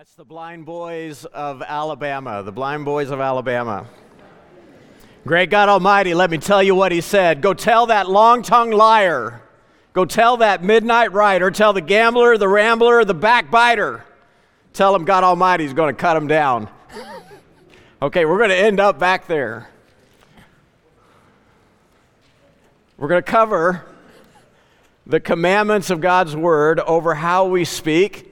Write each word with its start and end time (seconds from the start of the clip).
That's 0.00 0.14
the 0.14 0.24
Blind 0.24 0.64
Boys 0.64 1.26
of 1.26 1.60
Alabama. 1.60 2.42
The 2.42 2.52
Blind 2.52 2.86
Boys 2.86 3.10
of 3.10 3.20
Alabama. 3.20 3.84
Great 5.26 5.50
God 5.50 5.68
Almighty, 5.68 6.14
let 6.14 6.30
me 6.30 6.38
tell 6.38 6.62
you 6.62 6.74
what 6.74 6.90
he 6.90 7.02
said. 7.02 7.42
Go 7.42 7.52
tell 7.52 7.84
that 7.84 8.08
long 8.08 8.42
tongued 8.42 8.72
liar. 8.72 9.42
Go 9.92 10.06
tell 10.06 10.38
that 10.38 10.64
midnight 10.64 11.12
rider. 11.12 11.50
Tell 11.50 11.74
the 11.74 11.82
gambler, 11.82 12.38
the 12.38 12.48
rambler, 12.48 13.04
the 13.04 13.12
backbiter. 13.12 14.02
Tell 14.72 14.94
him 14.94 15.04
God 15.04 15.22
Almighty 15.22 15.66
is 15.66 15.74
going 15.74 15.94
to 15.94 16.00
cut 16.00 16.16
him 16.16 16.26
down. 16.26 16.70
okay, 18.00 18.24
we're 18.24 18.38
going 18.38 18.48
to 18.48 18.56
end 18.56 18.80
up 18.80 18.98
back 18.98 19.26
there. 19.26 19.68
We're 22.96 23.08
going 23.08 23.22
to 23.22 23.30
cover 23.30 23.84
the 25.06 25.20
commandments 25.20 25.90
of 25.90 26.00
God's 26.00 26.34
word 26.34 26.80
over 26.80 27.12
how 27.12 27.48
we 27.48 27.66
speak 27.66 28.29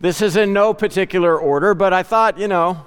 this 0.00 0.22
is 0.22 0.36
in 0.36 0.52
no 0.52 0.72
particular 0.72 1.36
order, 1.36 1.74
but 1.74 1.92
I 1.92 2.04
thought, 2.04 2.38
you 2.38 2.46
know, 2.46 2.84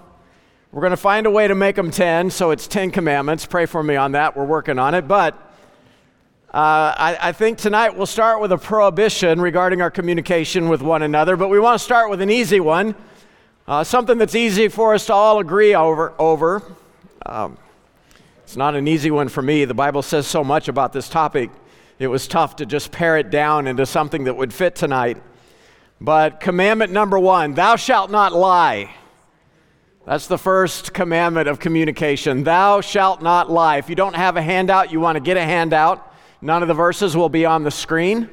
we're 0.71 0.82
going 0.82 0.92
to 0.92 0.97
find 0.97 1.25
a 1.25 1.32
way 1.32 1.46
to 1.46 1.56
make 1.56 1.75
them 1.75 1.92
10, 1.92 2.29
so 2.29 2.52
it's 2.52 2.68
10 2.68 2.92
commandments. 2.92 3.46
Pray 3.46 3.65
for 3.65 3.83
me 3.83 3.97
on 3.97 4.14
that. 4.14 4.38
We're 4.38 4.46
working 4.46 4.79
on 4.79 4.96
it. 4.96 5.06
But 5.10 5.33
uh, 6.54 6.96
I, 6.97 7.18
I, 7.21 7.32
think 7.33 7.57
tonight 7.57 7.97
we'll 7.97 8.05
start 8.05 8.39
with 8.39 8.54
a 8.54 8.57
prohibition 8.57 9.42
regarding 9.42 9.82
our 9.82 9.92
communication 9.92 10.69
with 10.69 10.82
one 10.82 11.02
another, 11.02 11.36
but 11.36 11.50
we 11.50 11.60
want 11.60 11.78
to 11.78 11.83
start 11.83 12.10
with 12.10 12.21
an 12.21 12.29
easy 12.29 12.61
one, 12.61 12.96
uh, 13.68 13.83
something 13.83 14.18
that's 14.18 14.36
easy 14.36 14.69
for 14.69 14.93
us 14.93 15.05
to 15.07 15.14
all 15.14 15.39
agree 15.39 15.75
over. 15.75 16.14
over. 16.18 16.64
Um, 17.25 17.57
it's 18.43 18.55
not 18.55 18.75
an 18.75 18.88
easy 18.88 19.11
one 19.11 19.28
for 19.28 19.41
me. 19.41 19.66
The 19.66 19.74
Bible 19.74 20.02
says 20.02 20.28
so 20.28 20.43
much 20.43 20.69
about 20.69 20.93
this 20.93 21.10
topic, 21.10 21.52
it 22.00 22.07
was 22.07 22.28
tough 22.28 22.55
to 22.57 22.66
just 22.66 22.91
pare 22.93 23.18
it 23.18 23.30
down 23.30 23.68
into 23.68 23.86
something 23.86 24.24
that 24.24 24.36
would 24.36 24.54
fit 24.54 24.75
tonight. 24.75 25.21
But 26.01 26.39
commandment 26.39 26.91
number 26.91 27.19
one 27.19 27.54
thou 27.54 27.75
shalt 27.75 28.10
not 28.10 28.33
lie. 28.33 28.89
That's 30.04 30.25
the 30.25 30.39
first 30.39 30.93
commandment 30.93 31.47
of 31.47 31.60
communication. 31.60 32.44
Thou 32.44 32.81
shalt 32.81 33.21
not 33.21 33.52
lie. 33.52 33.77
If 33.77 33.88
you 33.88 33.95
don't 33.95 34.16
have 34.16 34.35
a 34.35 34.41
handout, 34.41 34.91
you 34.91 34.99
want 34.99 35.17
to 35.17 35.19
get 35.19 35.38
a 35.38 35.44
handout. 35.44 36.11
None 36.41 36.63
of 36.63 36.67
the 36.67 36.73
verses 36.73 37.16
will 37.16 37.29
be 37.29 37.45
on 37.45 37.61
the 37.61 37.69
screen. 37.69 38.31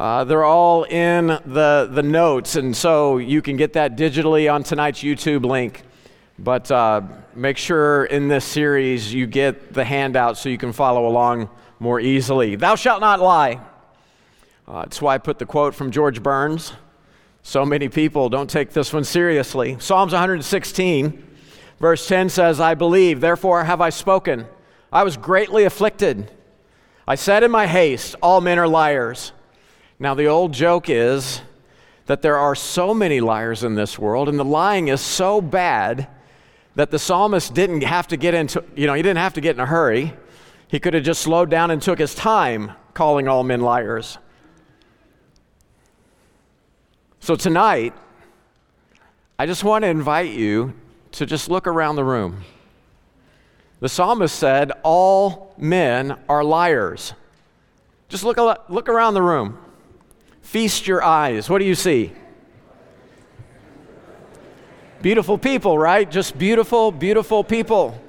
Uh, 0.00 0.24
they're 0.24 0.42
all 0.42 0.82
in 0.82 1.28
the, 1.28 1.88
the 1.92 2.02
notes, 2.02 2.56
and 2.56 2.76
so 2.76 3.18
you 3.18 3.40
can 3.40 3.56
get 3.56 3.74
that 3.74 3.96
digitally 3.96 4.52
on 4.52 4.64
tonight's 4.64 5.00
YouTube 5.00 5.46
link. 5.46 5.84
But 6.40 6.68
uh, 6.72 7.02
make 7.36 7.56
sure 7.56 8.06
in 8.06 8.26
this 8.26 8.44
series 8.44 9.14
you 9.14 9.28
get 9.28 9.72
the 9.72 9.84
handout 9.84 10.38
so 10.38 10.48
you 10.48 10.58
can 10.58 10.72
follow 10.72 11.06
along 11.06 11.50
more 11.78 12.00
easily. 12.00 12.56
Thou 12.56 12.74
shalt 12.74 13.00
not 13.00 13.20
lie. 13.20 13.60
Uh, 14.66 14.82
that's 14.82 15.00
why 15.00 15.14
I 15.14 15.18
put 15.18 15.38
the 15.38 15.46
quote 15.46 15.72
from 15.72 15.92
George 15.92 16.20
Burns. 16.20 16.72
So 17.46 17.64
many 17.64 17.88
people 17.88 18.28
don't 18.28 18.50
take 18.50 18.70
this 18.70 18.92
one 18.92 19.04
seriously. 19.04 19.76
Psalms 19.78 20.12
116, 20.12 21.24
verse 21.78 22.08
10 22.08 22.28
says, 22.28 22.58
I 22.58 22.74
believe, 22.74 23.20
therefore 23.20 23.62
have 23.62 23.80
I 23.80 23.90
spoken. 23.90 24.48
I 24.92 25.04
was 25.04 25.16
greatly 25.16 25.62
afflicted. 25.62 26.28
I 27.06 27.14
said 27.14 27.44
in 27.44 27.52
my 27.52 27.68
haste, 27.68 28.16
All 28.20 28.40
men 28.40 28.58
are 28.58 28.66
liars. 28.66 29.30
Now, 30.00 30.12
the 30.12 30.26
old 30.26 30.54
joke 30.54 30.90
is 30.90 31.40
that 32.06 32.20
there 32.20 32.36
are 32.36 32.56
so 32.56 32.92
many 32.92 33.20
liars 33.20 33.62
in 33.62 33.76
this 33.76 33.96
world, 33.96 34.28
and 34.28 34.40
the 34.40 34.44
lying 34.44 34.88
is 34.88 35.00
so 35.00 35.40
bad 35.40 36.08
that 36.74 36.90
the 36.90 36.98
psalmist 36.98 37.54
didn't 37.54 37.82
have 37.82 38.08
to 38.08 38.16
get 38.16 38.34
into, 38.34 38.64
you 38.74 38.88
know, 38.88 38.94
he 38.94 39.02
didn't 39.02 39.18
have 39.18 39.34
to 39.34 39.40
get 39.40 39.54
in 39.54 39.60
a 39.60 39.66
hurry. 39.66 40.14
He 40.66 40.80
could 40.80 40.94
have 40.94 41.04
just 41.04 41.22
slowed 41.22 41.48
down 41.48 41.70
and 41.70 41.80
took 41.80 42.00
his 42.00 42.12
time 42.12 42.72
calling 42.92 43.28
all 43.28 43.44
men 43.44 43.60
liars. 43.60 44.18
So 47.26 47.34
tonight, 47.34 47.92
I 49.36 49.46
just 49.46 49.64
want 49.64 49.82
to 49.82 49.88
invite 49.88 50.30
you 50.30 50.74
to 51.10 51.26
just 51.26 51.50
look 51.50 51.66
around 51.66 51.96
the 51.96 52.04
room. 52.04 52.44
The 53.80 53.88
psalmist 53.88 54.38
said, 54.38 54.70
All 54.84 55.52
men 55.58 56.20
are 56.28 56.44
liars. 56.44 57.14
Just 58.08 58.22
look, 58.22 58.36
look 58.68 58.88
around 58.88 59.14
the 59.14 59.22
room. 59.22 59.58
Feast 60.40 60.86
your 60.86 61.02
eyes. 61.02 61.50
What 61.50 61.58
do 61.58 61.64
you 61.64 61.74
see? 61.74 62.12
Beautiful 65.02 65.36
people, 65.36 65.76
right? 65.76 66.08
Just 66.08 66.38
beautiful, 66.38 66.92
beautiful 66.92 67.42
people. 67.42 68.00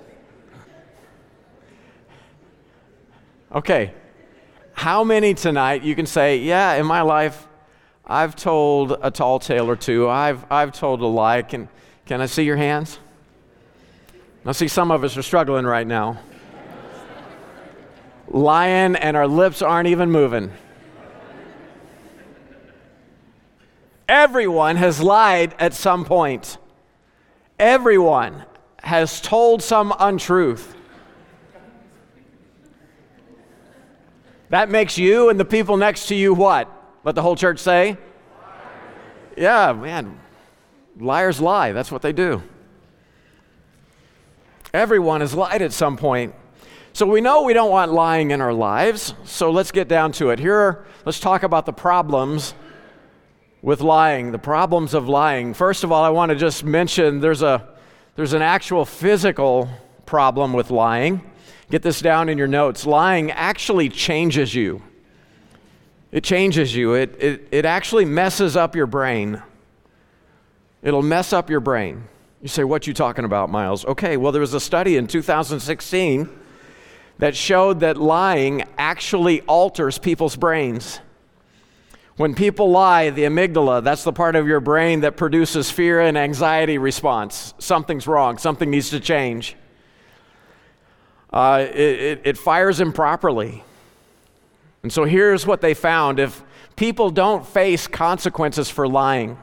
Okay. 3.52 3.96
How 4.74 5.04
many 5.04 5.34
tonight 5.34 5.82
you 5.82 5.96
can 5.96 6.06
say, 6.06 6.38
Yeah, 6.38 6.76
in 6.76 6.86
my 6.86 7.02
life, 7.02 7.48
I've 8.10 8.38
told 8.38 8.98
a 9.02 9.12
tall 9.12 9.38
tale 9.38 9.70
or 9.70 9.76
two. 9.76 10.08
I've, 10.08 10.46
I've 10.50 10.72
told 10.72 11.02
a 11.02 11.06
lie. 11.06 11.42
Can, 11.42 11.68
can 12.06 12.22
I 12.22 12.26
see 12.26 12.44
your 12.44 12.56
hands? 12.56 13.00
I 14.46 14.54
see 14.54 14.70
some 14.70 14.92
of 14.92 15.04
us 15.04 15.18
are 15.18 15.22
struggling 15.22 15.66
right 15.66 15.86
now. 15.86 16.20
Lying 18.30 18.96
and 18.96 19.18
our 19.18 19.28
lips 19.28 19.62
aren't 19.62 19.90
even 19.90 20.10
moving. 20.10 20.54
Everyone 24.08 24.78
has 24.78 25.02
lied 25.02 25.54
at 25.60 25.74
some 25.74 26.06
point. 26.06 26.58
Everyone 27.60 28.46
has 28.84 29.20
told 29.20 29.62
some 29.62 29.94
untruth. 30.00 30.76
That 34.48 34.70
makes 34.70 34.98
you 34.98 35.28
and 35.28 35.38
the 35.38 35.44
people 35.44 35.76
next 35.76 36.08
to 36.08 36.16
you 36.16 36.34
what? 36.34 36.72
Let 37.08 37.16
the 37.16 37.22
whole 37.22 37.38
church 37.38 37.60
say? 37.60 37.98
Yeah, 39.38 39.72
man. 39.72 40.20
Liars 41.00 41.40
lie. 41.40 41.72
That's 41.72 41.90
what 41.90 42.02
they 42.02 42.12
do. 42.12 42.44
Everyone 44.74 45.22
has 45.22 45.34
lied 45.34 45.62
at 45.62 45.72
some 45.72 45.96
point. 45.96 46.36
So 46.92 47.06
we 47.06 47.22
know 47.22 47.44
we 47.44 47.54
don't 47.54 47.72
want 47.72 47.94
lying 47.94 48.32
in 48.32 48.42
our 48.42 48.52
lives. 48.52 49.14
So 49.24 49.52
let's 49.52 49.72
get 49.72 49.88
down 49.88 50.12
to 50.14 50.32
it. 50.32 50.40
Here, 50.40 50.84
let's 51.06 51.22
talk 51.22 51.44
about 51.44 51.66
the 51.66 51.72
problems 51.72 52.54
with 53.62 53.80
lying, 53.80 54.34
the 54.34 54.38
problems 54.38 54.94
of 54.94 55.08
lying. 55.08 55.54
First 55.54 55.86
of 55.86 55.94
all, 55.94 56.04
I 56.04 56.10
want 56.10 56.32
to 56.32 56.36
just 56.36 56.66
mention 56.66 57.22
there's 57.22 57.42
a 57.42 57.70
there's 58.18 58.34
an 58.34 58.42
actual 58.42 58.84
physical 58.84 59.70
problem 60.06 60.52
with 60.52 60.72
lying. 60.72 61.22
Get 61.72 61.84
this 61.84 62.02
down 62.02 62.28
in 62.28 62.38
your 62.38 62.48
notes. 62.48 62.86
Lying 62.86 63.32
actually 63.32 63.88
changes 63.88 64.54
you. 64.54 64.82
It 66.18 66.24
changes 66.24 66.76
you. 66.76 66.96
It, 66.96 67.16
it, 67.22 67.48
it 67.52 67.64
actually 67.64 68.04
messes 68.04 68.58
up 68.58 68.76
your 68.76 68.88
brain. 68.88 69.40
It'll 70.82 71.04
mess 71.04 71.32
up 71.32 71.48
your 71.48 71.60
brain. 71.60 72.06
You 72.42 72.48
say, 72.48 72.64
What 72.64 72.88
you 72.88 72.96
talking 72.96 73.24
about, 73.24 73.52
Miles? 73.52 73.86
Okay, 73.86 74.18
well, 74.18 74.32
there 74.32 74.42
was 74.42 74.56
a 74.56 74.60
study 74.60 74.98
in 74.98 75.06
2016 75.06 76.28
that 77.20 77.36
showed 77.36 77.82
that 77.82 77.98
lying 77.98 78.64
actually 78.80 79.42
alters 79.42 80.00
people's 80.00 80.36
brains. 80.36 81.02
When 82.16 82.34
people 82.34 82.72
lie, 82.72 83.12
the 83.12 83.26
amygdala, 83.26 83.84
that's 83.84 84.04
the 84.04 84.12
part 84.12 84.36
of 84.36 84.48
your 84.48 84.60
brain 84.60 85.02
that 85.02 85.18
produces 85.18 85.70
fear 85.70 86.02
and 86.02 86.18
anxiety 86.18 86.80
response. 86.80 87.54
Something's 87.60 88.08
wrong, 88.08 88.40
something 88.40 88.72
needs 88.72 88.90
to 88.90 89.00
change. 89.00 89.56
Uh, 91.32 91.68
it, 91.70 91.78
it, 91.78 92.22
it 92.24 92.38
fires 92.40 92.80
improperly. 92.80 93.64
And 94.88 94.94
so 94.94 95.04
here's 95.04 95.46
what 95.46 95.60
they 95.60 95.74
found 95.74 96.18
if 96.18 96.42
people 96.78 97.10
don't 97.10 97.46
face 97.46 97.88
consequences 97.88 98.70
for 98.70 98.88
lying 98.88 99.38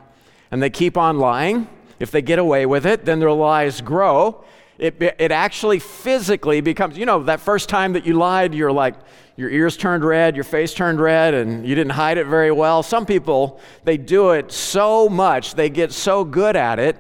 and 0.51 0.63
they 0.63 0.71
keep 0.71 0.97
on 0.97 1.19
lying, 1.19 1.69
if 2.01 2.11
they 2.11 2.23
get 2.23 2.39
away 2.39 2.65
with 2.65 2.87
it, 2.87 3.05
then 3.05 3.21
their 3.21 3.31
lies 3.31 3.83
grow. 3.83 4.43
It, 4.79 4.97
it 4.99 5.33
actually 5.33 5.81
physically 5.81 6.63
becomes, 6.63 6.97
you 6.97 7.05
know, 7.05 7.25
that 7.25 7.41
first 7.41 7.69
time 7.69 7.93
that 7.93 8.07
you 8.07 8.15
lied, 8.15 8.55
you're 8.55 8.73
like, 8.73 8.95
your 9.37 9.51
ears 9.51 9.77
turned 9.77 10.03
red, 10.03 10.35
your 10.35 10.45
face 10.45 10.73
turned 10.73 10.99
red, 10.99 11.35
and 11.35 11.69
you 11.69 11.75
didn't 11.75 11.93
hide 11.93 12.17
it 12.17 12.27
very 12.27 12.51
well. 12.51 12.83
Some 12.83 13.05
people, 13.05 13.61
they 13.85 13.99
do 13.99 14.31
it 14.31 14.51
so 14.51 15.11
much, 15.11 15.57
they 15.57 15.69
get 15.69 15.93
so 15.93 16.25
good 16.25 16.57
at 16.57 16.79
it, 16.79 16.97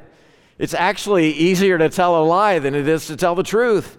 it's 0.58 0.74
actually 0.74 1.32
easier 1.32 1.78
to 1.78 1.88
tell 1.88 2.22
a 2.22 2.24
lie 2.26 2.58
than 2.58 2.74
it 2.74 2.88
is 2.88 3.06
to 3.06 3.16
tell 3.16 3.34
the 3.34 3.42
truth. 3.42 3.96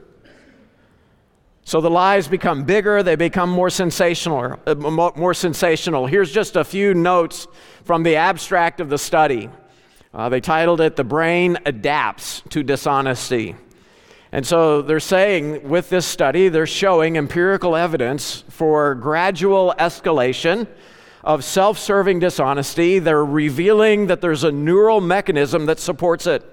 So 1.68 1.82
the 1.82 1.90
lies 1.90 2.28
become 2.28 2.64
bigger, 2.64 3.02
they 3.02 3.16
become 3.16 3.50
more 3.50 3.72
sensational, 3.72 4.60
uh, 4.68 4.76
more 4.76 5.34
sensational. 5.34 6.06
Here's 6.06 6.32
just 6.32 6.56
a 6.56 6.64
few 6.64 6.94
notes 6.94 7.48
from 7.84 8.04
the 8.04 8.18
abstract 8.18 8.80
of 8.80 8.90
the 8.90 9.00
study. 9.00 9.50
Uh, 10.14 10.30
they 10.30 10.42
titled 10.42 10.80
it 10.80 10.96
The 10.96 11.04
Brain 11.04 11.58
Adapts 11.66 12.44
to 12.50 12.62
Dishonesty. 12.62 13.56
And 14.32 14.46
so 14.46 14.84
they're 14.84 15.00
saying 15.00 15.68
with 15.68 15.90
this 15.90 16.06
study, 16.06 16.50
they're 16.50 16.68
showing 16.68 17.18
empirical 17.18 17.76
evidence 17.76 18.44
for 18.48 18.94
gradual 18.94 19.74
escalation 19.80 20.68
of 21.24 21.44
self 21.44 21.80
serving 21.80 22.20
dishonesty. 22.20 23.00
They're 23.00 23.26
revealing 23.26 24.06
that 24.06 24.22
there's 24.22 24.44
a 24.44 24.52
neural 24.52 25.02
mechanism 25.02 25.66
that 25.66 25.80
supports 25.80 26.28
it. 26.28 26.44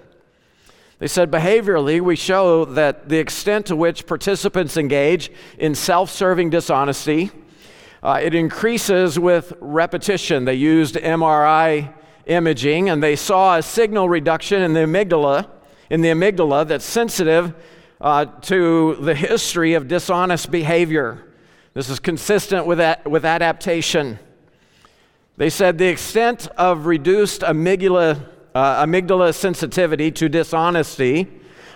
They 0.98 1.08
said 1.08 1.30
behaviorally, 1.30 2.00
we 2.00 2.16
show 2.16 2.64
that 2.64 3.08
the 3.08 3.18
extent 3.18 3.66
to 3.66 3.76
which 3.76 4.06
participants 4.06 4.76
engage 4.76 5.30
in 5.58 5.74
self 5.74 6.10
serving 6.10 6.50
dishonesty, 6.50 7.30
uh, 8.02 8.20
it 8.22 8.34
increases 8.34 9.18
with 9.18 9.52
repetition. 9.60 10.44
They 10.44 10.54
used 10.54 10.96
MRI 10.96 11.92
imaging, 12.26 12.88
and 12.88 13.02
they 13.02 13.16
saw 13.16 13.56
a 13.56 13.62
signal 13.62 14.08
reduction 14.08 14.62
in 14.62 14.72
the 14.72 14.80
amygdala, 14.80 15.48
in 15.90 16.00
the 16.00 16.08
amygdala 16.08 16.66
that's 16.66 16.84
sensitive 16.84 17.54
uh, 18.00 18.24
to 18.24 18.96
the 18.96 19.14
history 19.14 19.74
of 19.74 19.88
dishonest 19.88 20.50
behavior. 20.50 21.24
This 21.74 21.88
is 21.88 22.00
consistent 22.00 22.66
with, 22.66 22.78
that, 22.78 23.08
with 23.08 23.24
adaptation. 23.24 24.18
They 25.36 25.48
said 25.48 25.78
the 25.78 25.86
extent 25.86 26.48
of 26.58 26.86
reduced 26.86 27.40
amygdala, 27.42 28.26
uh, 28.54 28.84
amygdala 28.84 29.34
sensitivity 29.34 30.10
to 30.10 30.28
dishonesty 30.28 31.28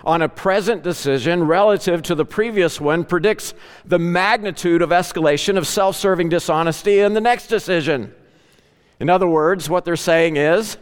on 0.03 0.21
a 0.21 0.29
present 0.29 0.83
decision 0.83 1.43
relative 1.43 2.01
to 2.01 2.15
the 2.15 2.25
previous 2.25 2.79
one 2.79 3.03
predicts 3.03 3.53
the 3.85 3.99
magnitude 3.99 4.81
of 4.81 4.89
escalation 4.89 5.57
of 5.57 5.67
self 5.67 5.95
serving 5.95 6.29
dishonesty 6.29 6.99
in 6.99 7.13
the 7.13 7.21
next 7.21 7.47
decision. 7.47 8.13
In 8.99 9.09
other 9.09 9.27
words, 9.27 9.69
what 9.69 9.85
they're 9.85 9.95
saying 9.95 10.37
is 10.37 10.77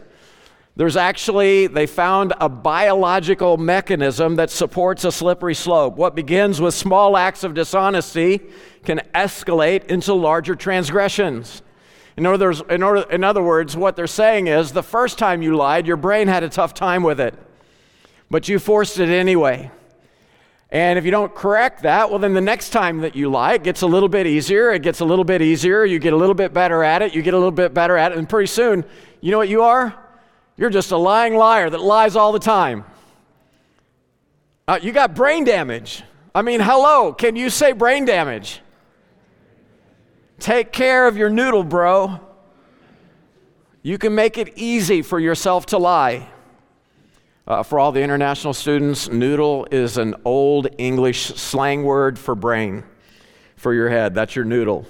there's 0.76 0.96
actually, 0.96 1.66
they 1.66 1.86
found 1.86 2.34
a 2.38 2.50
biological 2.50 3.56
mechanism 3.56 4.36
that 4.36 4.50
supports 4.50 5.04
a 5.04 5.12
slippery 5.12 5.54
slope. 5.54 5.96
What 5.96 6.14
begins 6.14 6.60
with 6.60 6.74
small 6.74 7.16
acts 7.16 7.44
of 7.44 7.54
dishonesty 7.54 8.40
can 8.84 9.00
escalate 9.14 9.86
into 9.86 10.12
larger 10.12 10.54
transgressions. 10.54 11.62
In 12.16 12.24
other, 12.24 12.52
in, 12.70 12.82
order, 12.82 13.02
in 13.10 13.24
other 13.24 13.42
words, 13.42 13.76
what 13.76 13.94
they're 13.94 14.06
saying 14.06 14.46
is 14.46 14.72
the 14.72 14.82
first 14.82 15.18
time 15.18 15.42
you 15.42 15.54
lied, 15.54 15.86
your 15.86 15.98
brain 15.98 16.28
had 16.28 16.42
a 16.42 16.48
tough 16.48 16.72
time 16.72 17.02
with 17.02 17.20
it, 17.20 17.34
but 18.30 18.48
you 18.48 18.58
forced 18.58 18.98
it 18.98 19.10
anyway. 19.10 19.70
And 20.70 20.98
if 20.98 21.04
you 21.04 21.10
don't 21.10 21.34
correct 21.34 21.82
that, 21.82 22.10
well, 22.10 22.18
then 22.18 22.32
the 22.32 22.40
next 22.40 22.70
time 22.70 23.00
that 23.02 23.14
you 23.14 23.30
lie, 23.30 23.54
it 23.54 23.62
gets 23.62 23.82
a 23.82 23.86
little 23.86 24.08
bit 24.08 24.26
easier. 24.26 24.72
It 24.72 24.82
gets 24.82 25.00
a 25.00 25.04
little 25.04 25.24
bit 25.24 25.40
easier. 25.40 25.84
You 25.84 25.98
get 25.98 26.12
a 26.12 26.16
little 26.16 26.34
bit 26.34 26.52
better 26.52 26.82
at 26.82 27.02
it. 27.02 27.14
You 27.14 27.22
get 27.22 27.34
a 27.34 27.36
little 27.36 27.52
bit 27.52 27.72
better 27.72 27.96
at 27.96 28.12
it. 28.12 28.18
And 28.18 28.28
pretty 28.28 28.48
soon, 28.48 28.84
you 29.20 29.30
know 29.30 29.38
what 29.38 29.48
you 29.48 29.62
are? 29.62 29.94
You're 30.56 30.70
just 30.70 30.90
a 30.90 30.96
lying 30.96 31.36
liar 31.36 31.70
that 31.70 31.80
lies 31.80 32.16
all 32.16 32.32
the 32.32 32.40
time. 32.40 32.84
Uh, 34.66 34.80
you 34.82 34.90
got 34.90 35.14
brain 35.14 35.44
damage. 35.44 36.02
I 36.34 36.42
mean, 36.42 36.60
hello, 36.60 37.12
can 37.12 37.36
you 37.36 37.50
say 37.50 37.72
brain 37.72 38.04
damage? 38.04 38.60
Take 40.38 40.72
care 40.72 41.08
of 41.08 41.16
your 41.16 41.30
noodle, 41.30 41.64
bro. 41.64 42.20
You 43.82 43.98
can 43.98 44.14
make 44.14 44.36
it 44.36 44.52
easy 44.56 45.02
for 45.02 45.18
yourself 45.18 45.66
to 45.66 45.78
lie. 45.78 46.28
Uh, 47.46 47.62
for 47.62 47.78
all 47.78 47.92
the 47.92 48.02
international 48.02 48.52
students, 48.52 49.08
noodle 49.08 49.68
is 49.70 49.98
an 49.98 50.14
old 50.24 50.66
English 50.78 51.26
slang 51.26 51.84
word 51.84 52.18
for 52.18 52.34
brain, 52.34 52.82
for 53.54 53.72
your 53.72 53.88
head. 53.88 54.14
That's 54.14 54.34
your 54.34 54.44
noodle. 54.44 54.84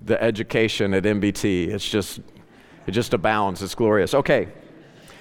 The 0.00 0.20
education 0.22 0.94
at 0.94 1.02
MBT, 1.02 1.68
it's 1.68 1.86
just, 1.86 2.20
it 2.86 2.92
just 2.92 3.12
abounds. 3.12 3.62
It's 3.62 3.74
glorious. 3.74 4.14
Okay, 4.14 4.48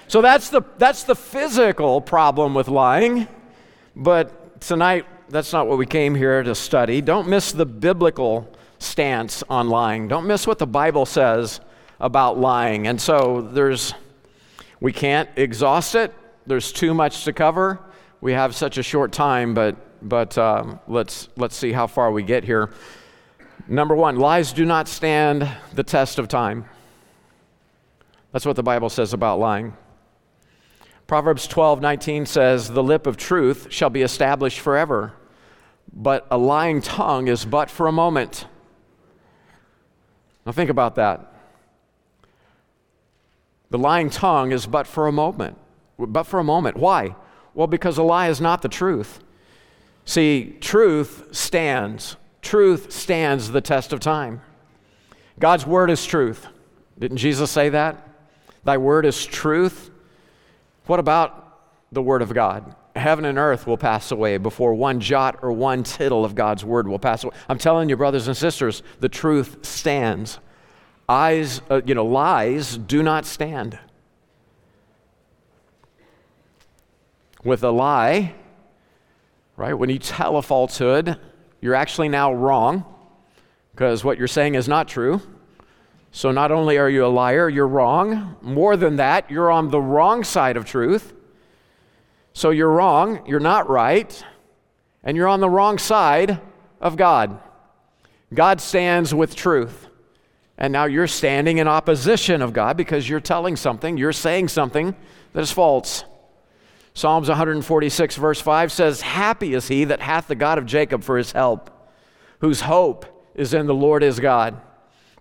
so 0.08 0.22
that's 0.22 0.50
the, 0.50 0.62
that's 0.78 1.04
the 1.04 1.16
physical 1.16 2.00
problem 2.00 2.54
with 2.54 2.70
lying, 2.70 3.28
but 3.96 4.62
tonight 4.62 5.06
that's 5.30 5.52
not 5.54 5.68
what 5.68 5.78
we 5.78 5.86
came 5.86 6.16
here 6.16 6.44
to 6.44 6.56
study. 6.56 7.02
Don't 7.02 7.28
miss 7.28 7.52
the 7.52 7.66
biblical 7.66 8.52
stance 8.80 9.44
on 9.50 9.70
lying. 9.70 10.08
Don't 10.08 10.28
miss 10.28 10.48
what 10.48 10.60
the 10.60 10.68
Bible 10.68 11.06
says 11.06 11.60
about 12.00 12.38
lying. 12.38 12.88
And 12.88 13.00
so 13.00 13.42
there's, 13.42 13.94
we 14.80 14.94
can't 14.94 15.30
exhaust 15.36 15.96
it. 15.96 16.14
There's 16.46 16.72
too 16.72 16.94
much 16.94 17.26
to 17.26 17.34
cover. 17.34 17.80
We 18.22 18.34
have 18.34 18.56
such 18.56 18.78
a 18.78 18.84
short 18.84 19.12
time, 19.12 19.54
but, 19.54 19.76
but 20.08 20.38
um, 20.38 20.80
let's, 20.88 21.30
let's 21.36 21.56
see 21.56 21.72
how 21.72 21.88
far 21.88 22.12
we 22.12 22.24
get 22.24 22.44
here. 22.44 22.72
Number 23.68 23.96
one, 23.96 24.18
lies 24.18 24.54
do 24.54 24.66
not 24.66 24.88
stand 24.88 25.50
the 25.74 25.84
test 25.84 26.20
of 26.20 26.28
time. 26.28 26.66
That's 28.32 28.46
what 28.46 28.56
the 28.56 28.64
Bible 28.64 28.90
says 28.90 29.14
about 29.14 29.40
lying. 29.40 29.74
Proverbs 31.08 31.48
12, 31.48 31.82
19 31.82 32.26
says, 32.26 32.70
The 32.70 32.84
lip 32.84 33.08
of 33.08 33.18
truth 33.18 33.68
shall 33.70 33.90
be 33.90 34.02
established 34.02 34.60
forever, 34.60 35.14
but 35.94 36.28
a 36.30 36.38
lying 36.38 36.82
tongue 36.82 37.28
is 37.28 37.46
but 37.46 37.70
for 37.70 37.88
a 37.88 37.92
moment. 37.92 38.46
Now 40.46 40.52
think 40.52 40.70
about 40.70 40.96
that. 40.96 41.34
The 43.70 43.78
lying 43.78 44.10
tongue 44.10 44.52
is 44.52 44.66
but 44.66 44.88
for 44.88 45.08
a 45.08 45.12
moment. 45.12 45.58
But 46.00 46.24
for 46.24 46.40
a 46.40 46.44
moment. 46.44 46.78
Why? 46.78 47.16
Well, 47.54 47.68
because 47.68 47.98
a 47.98 48.04
lie 48.04 48.30
is 48.30 48.40
not 48.40 48.62
the 48.62 48.70
truth. 48.70 49.20
See, 50.06 50.58
truth 50.62 51.28
stands. 51.32 52.16
Truth 52.42 52.92
stands 52.92 53.52
the 53.52 53.62
test 53.62 53.92
of 53.92 54.00
time. 54.00 54.42
God's 55.40 55.66
word 55.66 55.90
is 55.90 56.06
truth. 56.06 56.48
Didn't 56.98 57.18
Jesus 57.18 57.52
say 57.52 57.70
that? 57.70 58.08
Thy 58.64 58.78
word 58.78 59.06
is 59.06 59.26
truth. 59.26 59.92
What 60.88 61.00
about 61.00 61.60
the 61.92 62.02
Word 62.02 62.22
of 62.22 62.34
God? 62.34 62.76
Heaven 62.98 63.26
and 63.26 63.38
earth 63.38 63.68
will 63.68 63.78
pass 63.78 64.12
away 64.12 64.38
before 64.38 64.74
one 64.74 65.00
jot 65.00 65.40
or 65.42 65.52
one 65.52 65.84
tittle 65.84 66.26
of 66.26 66.36
God's 66.36 66.66
Word 66.66 66.88
will 66.88 67.00
pass 67.00 67.24
away. 67.24 67.36
I'm 67.50 67.58
telling 67.58 67.90
you, 67.90 67.98
brothers 67.98 68.28
and 68.28 68.36
sisters, 68.36 68.84
the 69.00 69.10
truth 69.10 69.66
stands. 69.66 70.40
Eyes, 71.10 71.62
uh, 71.70 71.82
you 71.86 71.96
know, 71.96 72.06
lies 72.06 72.78
do 72.78 73.02
not 73.02 73.26
stand. 73.26 73.80
With 77.44 77.64
a 77.64 77.72
lie, 77.72 78.36
right, 79.56 79.74
when 79.74 79.90
you 79.90 80.00
tell 80.00 80.38
a 80.38 80.42
falsehood, 80.42 81.18
you're 81.62 81.76
actually 81.76 82.10
now 82.10 82.34
wrong 82.34 82.86
because 83.72 84.04
what 84.04 84.18
you're 84.18 84.28
saying 84.28 84.56
is 84.56 84.68
not 84.68 84.88
true. 84.88 85.22
So 86.12 86.32
not 86.32 86.52
only 86.52 86.78
are 86.78 86.90
you 86.90 87.06
a 87.06 87.08
liar, 87.08 87.48
you're 87.48 87.68
wrong. 87.68 88.38
More 88.42 88.76
than 88.76 88.96
that, 88.96 89.30
you're 89.30 89.52
on 89.52 89.70
the 89.70 89.80
wrong 89.80 90.24
side 90.24 90.58
of 90.58 90.66
truth. 90.66 91.14
So 92.38 92.52
you're 92.52 92.70
wrong, 92.70 93.26
you're 93.26 93.40
not 93.40 93.68
right, 93.68 94.24
and 95.04 95.18
you're 95.18 95.28
on 95.28 95.40
the 95.40 95.50
wrong 95.50 95.80
side 95.80 96.40
of 96.80 96.96
God. 96.96 97.40
God 98.32 98.62
stands 98.62 99.12
with 99.12 99.36
truth. 99.36 99.88
And 100.56 100.72
now 100.72 100.86
you're 100.86 101.08
standing 101.08 101.58
in 101.58 101.68
opposition 101.68 102.44
of 102.44 102.54
God 102.54 102.78
because 102.78 103.10
you're 103.10 103.20
telling 103.20 103.56
something, 103.56 103.98
you're 103.98 104.14
saying 104.14 104.50
something 104.50 104.96
that 105.34 105.42
is 105.42 105.52
false. 105.52 106.04
Psalms 106.94 107.28
146, 107.28 108.16
verse 108.18 108.40
5 108.40 108.72
says, 108.72 109.02
Happy 109.02 109.56
is 109.56 109.68
he 109.68 109.86
that 109.86 110.02
hath 110.02 110.28
the 110.28 110.36
God 110.36 110.60
of 110.60 110.68
Jacob 110.68 111.04
for 111.04 111.18
his 111.18 111.32
help, 111.32 111.72
whose 112.42 112.62
hope 112.62 113.08
is 113.34 113.56
in 113.56 113.66
the 113.66 113.74
Lord 113.74 114.04
his 114.04 114.20
God 114.20 114.62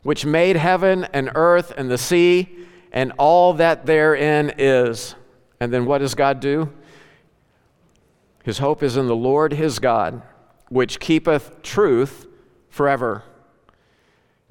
which 0.02 0.26
made 0.26 0.56
heaven 0.56 1.04
and 1.14 1.30
earth 1.34 1.72
and 1.78 1.90
the 1.90 1.96
sea 1.96 2.48
and 2.92 3.10
all 3.18 3.54
that 3.54 3.86
therein 3.86 4.52
is. 4.58 5.14
And 5.58 5.72
then 5.72 5.86
what 5.86 5.98
does 5.98 6.14
God 6.14 6.40
do? 6.40 6.72
His 8.46 8.58
hope 8.58 8.84
is 8.84 8.96
in 8.96 9.08
the 9.08 9.16
Lord 9.16 9.54
his 9.54 9.80
God, 9.80 10.22
which 10.68 11.00
keepeth 11.00 11.62
truth 11.62 12.28
forever. 12.68 13.24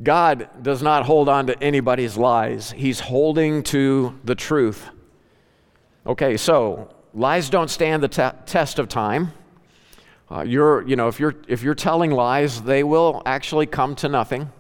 God 0.04 0.50
does 0.62 0.84
not 0.84 1.06
hold 1.06 1.30
on 1.30 1.48
to 1.48 1.64
anybody's 1.64 2.18
lies, 2.18 2.74
He's 2.74 3.00
holding 3.00 3.64
to 3.64 4.20
the 4.26 4.36
truth. 4.36 4.90
Okay, 6.06 6.36
so 6.36 6.94
lies 7.14 7.50
don't 7.50 7.70
stand 7.70 8.04
the 8.04 8.10
te- 8.10 8.38
test 8.46 8.80
of 8.80 8.90
time. 8.90 9.32
Uh, 10.30 10.42
you're, 10.42 10.86
you 10.86 10.98
know, 10.98 11.08
if 11.08 11.18
you're, 11.18 11.36
if 11.48 11.64
you're 11.64 11.74
telling 11.74 12.12
lies, 12.12 12.64
they 12.64 12.84
will 12.84 13.22
actually 13.26 13.66
come 13.66 13.96
to 13.96 14.10
nothing. 14.10 14.52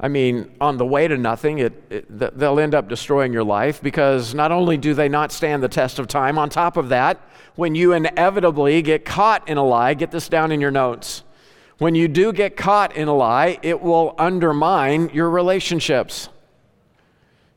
I 0.00 0.06
mean, 0.06 0.52
on 0.60 0.76
the 0.76 0.86
way 0.86 1.08
to 1.08 1.16
nothing, 1.16 1.58
it, 1.58 1.82
it, 1.90 2.38
they'll 2.38 2.60
end 2.60 2.74
up 2.74 2.88
destroying 2.88 3.32
your 3.32 3.42
life 3.42 3.82
because 3.82 4.32
not 4.32 4.52
only 4.52 4.76
do 4.76 4.94
they 4.94 5.08
not 5.08 5.32
stand 5.32 5.60
the 5.60 5.68
test 5.68 5.98
of 5.98 6.06
time, 6.06 6.38
on 6.38 6.50
top 6.50 6.76
of 6.76 6.90
that, 6.90 7.20
when 7.56 7.74
you 7.74 7.92
inevitably 7.92 8.80
get 8.82 9.04
caught 9.04 9.48
in 9.48 9.56
a 9.56 9.64
lie, 9.64 9.94
get 9.94 10.12
this 10.12 10.28
down 10.28 10.52
in 10.52 10.60
your 10.60 10.70
notes. 10.70 11.24
When 11.78 11.96
you 11.96 12.06
do 12.06 12.32
get 12.32 12.56
caught 12.56 12.94
in 12.94 13.08
a 13.08 13.14
lie, 13.14 13.58
it 13.62 13.80
will 13.80 14.14
undermine 14.18 15.10
your 15.12 15.30
relationships. 15.30 16.28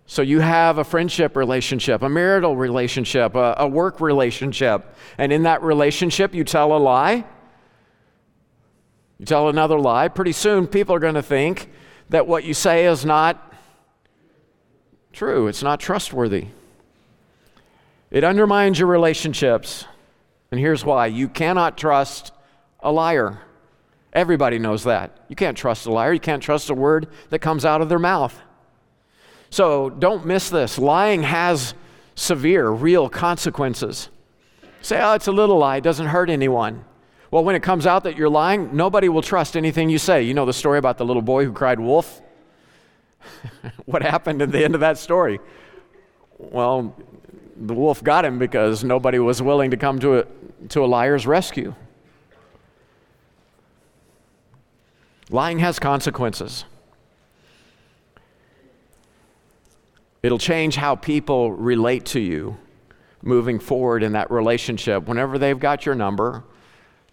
So 0.07 0.23
you 0.23 0.39
have 0.39 0.79
a 0.79 0.83
friendship 0.83 1.35
relationship, 1.35 2.01
a 2.01 2.09
marital 2.09 2.55
relationship, 2.57 3.35
a, 3.35 3.55
a 3.59 3.67
work 3.67 4.01
relationship, 4.01 4.95
and 5.19 5.31
in 5.31 5.43
that 5.43 5.61
relationship, 5.61 6.33
you 6.33 6.43
tell 6.43 6.75
a 6.75 6.79
lie. 6.79 7.23
You 9.19 9.25
tell 9.25 9.47
another 9.47 9.79
lie. 9.79 10.07
Pretty 10.07 10.31
soon, 10.31 10.65
people 10.65 10.95
are 10.95 10.99
going 10.99 11.13
to 11.13 11.21
think 11.21 11.69
that 12.11 12.27
what 12.27 12.43
you 12.43 12.53
say 12.53 12.85
is 12.85 13.05
not 13.05 13.53
true, 15.13 15.47
it's 15.47 15.63
not 15.63 15.79
trustworthy. 15.79 16.47
It 18.11 18.25
undermines 18.25 18.77
your 18.77 18.89
relationships. 18.89 19.85
And 20.51 20.59
here's 20.59 20.83
why 20.83 21.07
you 21.07 21.29
cannot 21.29 21.77
trust 21.77 22.33
a 22.81 22.91
liar. 22.91 23.39
Everybody 24.11 24.59
knows 24.59 24.83
that. 24.83 25.23
You 25.29 25.37
can't 25.37 25.57
trust 25.57 25.85
a 25.85 25.91
liar. 25.91 26.11
You 26.11 26.19
can't 26.19 26.43
trust 26.43 26.69
a 26.69 26.73
word 26.73 27.07
that 27.29 27.39
comes 27.39 27.63
out 27.63 27.79
of 27.79 27.87
their 27.87 27.99
mouth. 27.99 28.37
So 29.49 29.89
don't 29.89 30.25
miss 30.25 30.49
this. 30.49 30.77
Lying 30.77 31.23
has 31.23 31.73
severe, 32.15 32.69
real 32.69 33.07
consequences. 33.07 34.09
Say, 34.81 34.99
oh, 35.01 35.13
it's 35.13 35.27
a 35.27 35.31
little 35.31 35.59
lie, 35.59 35.77
it 35.77 35.83
doesn't 35.83 36.07
hurt 36.07 36.29
anyone. 36.29 36.83
Well, 37.31 37.45
when 37.45 37.55
it 37.55 37.63
comes 37.63 37.87
out 37.87 38.03
that 38.03 38.17
you're 38.17 38.29
lying, 38.29 38.75
nobody 38.75 39.07
will 39.07 39.21
trust 39.21 39.55
anything 39.55 39.89
you 39.89 39.97
say. 39.97 40.21
You 40.23 40.33
know 40.33 40.45
the 40.45 40.53
story 40.53 40.77
about 40.77 40.97
the 40.97 41.05
little 41.05 41.21
boy 41.21 41.45
who 41.45 41.53
cried 41.53 41.79
wolf? 41.79 42.21
what 43.85 44.01
happened 44.01 44.41
at 44.41 44.51
the 44.51 44.63
end 44.63 44.75
of 44.75 44.81
that 44.81 44.97
story? 44.97 45.39
Well, 46.37 46.93
the 47.55 47.73
wolf 47.73 48.03
got 48.03 48.25
him 48.25 48.37
because 48.37 48.83
nobody 48.83 49.17
was 49.17 49.41
willing 49.41 49.71
to 49.71 49.77
come 49.77 49.99
to 49.99 50.19
a, 50.19 50.25
to 50.69 50.83
a 50.83 50.87
liar's 50.87 51.25
rescue. 51.25 51.73
Lying 55.29 55.59
has 55.59 55.79
consequences. 55.79 56.65
It'll 60.21 60.37
change 60.37 60.75
how 60.75 60.95
people 60.97 61.53
relate 61.53 62.05
to 62.07 62.19
you 62.19 62.57
moving 63.21 63.57
forward 63.57 64.03
in 64.03 64.11
that 64.11 64.29
relationship. 64.29 65.07
Whenever 65.07 65.37
they've 65.37 65.59
got 65.59 65.85
your 65.85 65.95
number, 65.95 66.43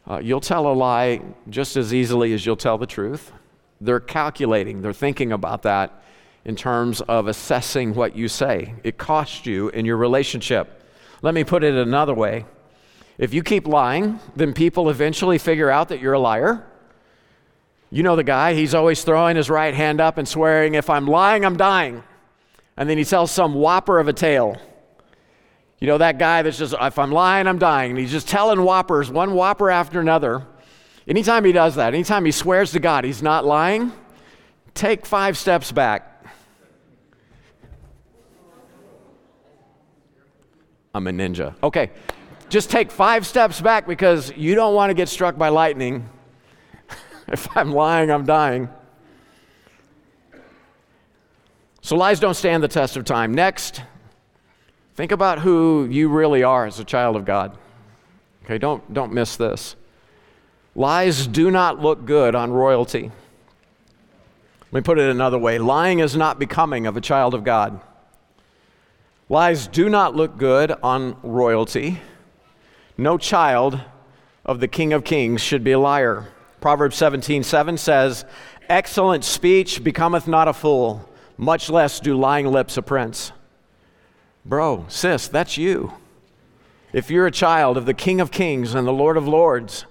uh, 0.08 0.18
you'll 0.18 0.40
tell 0.40 0.66
a 0.66 0.72
lie 0.72 1.20
just 1.50 1.76
as 1.76 1.92
easily 1.92 2.32
as 2.32 2.46
you'll 2.46 2.56
tell 2.56 2.78
the 2.78 2.86
truth. 2.86 3.32
They're 3.80 4.00
calculating, 4.00 4.80
they're 4.82 4.92
thinking 4.92 5.32
about 5.32 5.62
that 5.62 6.02
in 6.44 6.56
terms 6.56 7.00
of 7.02 7.26
assessing 7.26 7.94
what 7.94 8.16
you 8.16 8.26
say. 8.26 8.74
It 8.82 8.96
costs 8.96 9.44
you 9.44 9.68
in 9.68 9.84
your 9.84 9.98
relationship. 9.98 10.82
Let 11.20 11.34
me 11.34 11.44
put 11.44 11.62
it 11.62 11.74
another 11.74 12.14
way. 12.14 12.46
If 13.18 13.34
you 13.34 13.42
keep 13.42 13.66
lying, 13.66 14.18
then 14.34 14.54
people 14.54 14.88
eventually 14.88 15.38
figure 15.38 15.70
out 15.70 15.88
that 15.88 16.00
you're 16.00 16.14
a 16.14 16.18
liar. 16.18 16.64
You 17.90 18.02
know 18.02 18.16
the 18.16 18.24
guy, 18.24 18.54
he's 18.54 18.74
always 18.74 19.02
throwing 19.02 19.36
his 19.36 19.50
right 19.50 19.74
hand 19.74 20.00
up 20.00 20.18
and 20.18 20.26
swearing, 20.26 20.74
If 20.74 20.88
I'm 20.88 21.06
lying, 21.06 21.44
I'm 21.44 21.56
dying. 21.56 22.02
And 22.76 22.88
then 22.88 22.96
he 22.96 23.04
tells 23.04 23.30
some 23.30 23.54
whopper 23.54 23.98
of 23.98 24.08
a 24.08 24.12
tale. 24.12 24.56
You 25.80 25.86
know, 25.86 25.98
that 25.98 26.18
guy 26.18 26.42
that's 26.42 26.58
just, 26.58 26.74
if 26.80 26.98
I'm 26.98 27.12
lying, 27.12 27.46
I'm 27.46 27.58
dying. 27.58 27.90
And 27.90 27.98
he's 27.98 28.10
just 28.10 28.28
telling 28.28 28.62
whoppers, 28.62 29.10
one 29.10 29.34
whopper 29.34 29.70
after 29.70 30.00
another. 30.00 30.46
Anytime 31.06 31.44
he 31.44 31.52
does 31.52 31.76
that, 31.76 31.94
anytime 31.94 32.24
he 32.24 32.32
swears 32.32 32.72
to 32.72 32.80
God 32.80 33.04
he's 33.04 33.22
not 33.22 33.44
lying, 33.44 33.92
take 34.74 35.06
five 35.06 35.38
steps 35.38 35.72
back. 35.72 36.26
I'm 40.94 41.06
a 41.06 41.10
ninja. 41.10 41.54
Okay, 41.62 41.90
just 42.48 42.70
take 42.70 42.90
five 42.90 43.26
steps 43.26 43.60
back 43.60 43.86
because 43.86 44.32
you 44.36 44.54
don't 44.54 44.74
want 44.74 44.90
to 44.90 44.94
get 44.94 45.08
struck 45.08 45.38
by 45.38 45.48
lightning. 45.48 46.08
if 47.28 47.56
I'm 47.56 47.72
lying, 47.72 48.10
I'm 48.10 48.26
dying. 48.26 48.68
So 51.82 51.96
lies 51.96 52.20
don't 52.20 52.34
stand 52.34 52.62
the 52.62 52.68
test 52.68 52.96
of 52.96 53.04
time. 53.04 53.32
Next, 53.32 53.82
think 54.98 55.12
about 55.12 55.38
who 55.38 55.86
you 55.88 56.08
really 56.08 56.42
are 56.42 56.66
as 56.66 56.80
a 56.80 56.84
child 56.84 57.14
of 57.14 57.24
God. 57.24 57.56
Okay, 58.42 58.58
don't, 58.58 58.92
don't 58.92 59.12
miss 59.12 59.36
this. 59.36 59.76
Lies 60.74 61.28
do 61.28 61.52
not 61.52 61.80
look 61.80 62.04
good 62.04 62.34
on 62.34 62.50
royalty. 62.50 63.12
Let 64.60 64.72
me 64.72 64.80
put 64.80 64.98
it 64.98 65.08
another 65.08 65.38
way 65.38 65.60
lying 65.60 66.00
is 66.00 66.16
not 66.16 66.40
becoming 66.40 66.84
of 66.84 66.96
a 66.96 67.00
child 67.00 67.32
of 67.32 67.44
God. 67.44 67.80
Lies 69.28 69.68
do 69.68 69.88
not 69.88 70.16
look 70.16 70.36
good 70.36 70.72
on 70.82 71.16
royalty. 71.22 72.00
No 72.96 73.18
child 73.18 73.80
of 74.44 74.58
the 74.58 74.66
King 74.66 74.92
of 74.92 75.04
Kings 75.04 75.40
should 75.40 75.62
be 75.62 75.70
a 75.70 75.78
liar. 75.78 76.26
Proverbs 76.60 76.96
17 76.96 77.44
7 77.44 77.78
says, 77.78 78.24
Excellent 78.68 79.22
speech 79.24 79.84
becometh 79.84 80.26
not 80.26 80.48
a 80.48 80.52
fool 80.52 81.08
much 81.36 81.70
less 81.70 82.00
do 82.00 82.18
lying 82.18 82.48
lips 82.48 82.76
a 82.76 82.82
prince. 82.82 83.30
Bro, 84.48 84.86
sis, 84.88 85.28
that's 85.28 85.58
you. 85.58 85.92
If 86.94 87.10
you're 87.10 87.26
a 87.26 87.30
child 87.30 87.76
of 87.76 87.84
the 87.84 87.92
King 87.92 88.18
of 88.18 88.30
Kings 88.30 88.74
and 88.74 88.86
the 88.86 88.92
Lord 88.92 89.18
of 89.18 89.28
Lords, 89.28 89.84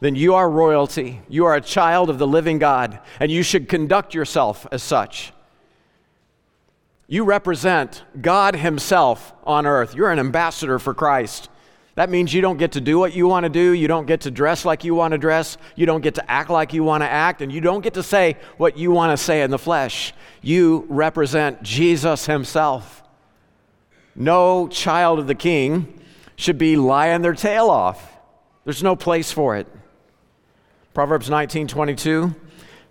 then 0.00 0.14
you 0.14 0.34
are 0.34 0.48
royalty. 0.48 1.20
You 1.28 1.44
are 1.44 1.54
a 1.54 1.60
child 1.60 2.08
of 2.08 2.18
the 2.18 2.26
living 2.26 2.58
God, 2.58 2.98
and 3.20 3.30
you 3.30 3.42
should 3.42 3.68
conduct 3.68 4.14
yourself 4.14 4.66
as 4.72 4.82
such. 4.82 5.34
You 7.08 7.24
represent 7.24 8.04
God 8.18 8.56
Himself 8.56 9.34
on 9.44 9.66
earth. 9.66 9.94
You're 9.94 10.12
an 10.12 10.18
ambassador 10.18 10.78
for 10.78 10.94
Christ. 10.94 11.50
That 11.94 12.08
means 12.08 12.32
you 12.32 12.40
don't 12.40 12.58
get 12.58 12.72
to 12.72 12.80
do 12.80 12.98
what 12.98 13.12
you 13.12 13.28
want 13.28 13.44
to 13.44 13.50
do. 13.50 13.72
You 13.72 13.88
don't 13.88 14.06
get 14.06 14.22
to 14.22 14.30
dress 14.30 14.64
like 14.64 14.82
you 14.82 14.94
want 14.94 15.12
to 15.12 15.18
dress. 15.18 15.58
You 15.74 15.84
don't 15.84 16.00
get 16.00 16.14
to 16.14 16.30
act 16.30 16.48
like 16.48 16.72
you 16.72 16.84
want 16.84 17.02
to 17.02 17.08
act. 17.08 17.42
And 17.42 17.52
you 17.52 17.60
don't 17.60 17.82
get 17.82 17.94
to 17.94 18.02
say 18.02 18.38
what 18.56 18.78
you 18.78 18.92
want 18.92 19.18
to 19.18 19.22
say 19.22 19.42
in 19.42 19.50
the 19.50 19.58
flesh. 19.58 20.14
You 20.40 20.86
represent 20.88 21.62
Jesus 21.62 22.24
himself. 22.24 23.02
No 24.14 24.68
child 24.68 25.18
of 25.18 25.26
the 25.26 25.34
king 25.34 26.00
should 26.36 26.58
be 26.58 26.76
lying 26.76 27.22
their 27.22 27.34
tail 27.34 27.70
off. 27.70 28.16
There's 28.64 28.82
no 28.82 28.96
place 28.96 29.32
for 29.32 29.56
it. 29.56 29.66
Proverbs 30.94 31.28
19:22 31.28 32.34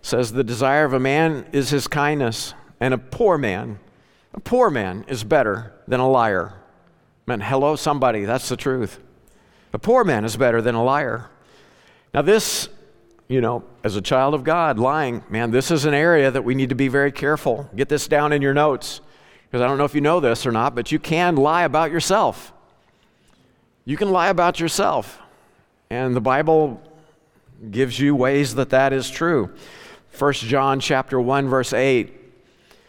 says 0.02 0.32
the 0.32 0.44
desire 0.44 0.84
of 0.84 0.92
a 0.92 1.00
man 1.00 1.46
is 1.52 1.70
his 1.70 1.86
kindness, 1.86 2.54
and 2.80 2.94
a 2.94 2.98
poor 2.98 3.36
man, 3.36 3.78
a 4.32 4.40
poor 4.40 4.70
man 4.70 5.04
is 5.08 5.24
better 5.24 5.72
than 5.86 6.00
a 6.00 6.08
liar. 6.08 6.54
Man, 7.26 7.40
hello, 7.40 7.76
somebody, 7.76 8.24
that's 8.24 8.48
the 8.48 8.56
truth. 8.56 9.00
A 9.72 9.78
poor 9.78 10.04
man 10.04 10.24
is 10.24 10.36
better 10.36 10.62
than 10.62 10.74
a 10.74 10.82
liar. 10.82 11.28
Now, 12.14 12.22
this, 12.22 12.68
you 13.28 13.40
know, 13.40 13.64
as 13.84 13.96
a 13.96 14.00
child 14.00 14.32
of 14.32 14.44
God, 14.44 14.78
lying, 14.78 15.22
man, 15.28 15.50
this 15.50 15.70
is 15.70 15.84
an 15.84 15.92
area 15.92 16.30
that 16.30 16.42
we 16.42 16.54
need 16.54 16.70
to 16.70 16.74
be 16.74 16.88
very 16.88 17.12
careful. 17.12 17.68
Get 17.76 17.90
this 17.90 18.08
down 18.08 18.32
in 18.32 18.40
your 18.40 18.54
notes, 18.54 19.02
because 19.50 19.62
I 19.62 19.66
don't 19.66 19.78
know 19.78 19.84
if 19.84 19.94
you 19.94 20.00
know 20.00 20.20
this 20.20 20.46
or 20.46 20.52
not, 20.52 20.74
but 20.74 20.92
you 20.92 20.98
can 20.98 21.36
lie 21.36 21.62
about 21.64 21.90
yourself. 21.90 22.52
You 23.84 23.96
can 23.96 24.10
lie 24.10 24.28
about 24.28 24.60
yourself. 24.60 25.18
And 25.88 26.14
the 26.14 26.20
Bible 26.20 26.82
gives 27.70 27.98
you 27.98 28.14
ways 28.14 28.54
that 28.56 28.70
that 28.70 28.92
is 28.92 29.08
true. 29.08 29.50
1 30.18 30.32
John 30.34 30.80
chapter 30.80 31.20
1 31.20 31.48
verse 31.48 31.72
8 31.72 32.12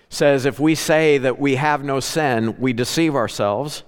says 0.09 0.45
if 0.45 0.59
we 0.59 0.75
say 0.75 1.17
that 1.17 1.39
we 1.39 1.55
have 1.55 1.83
no 1.83 1.99
sin, 1.99 2.59
we 2.59 2.73
deceive 2.73 3.15
ourselves 3.15 3.83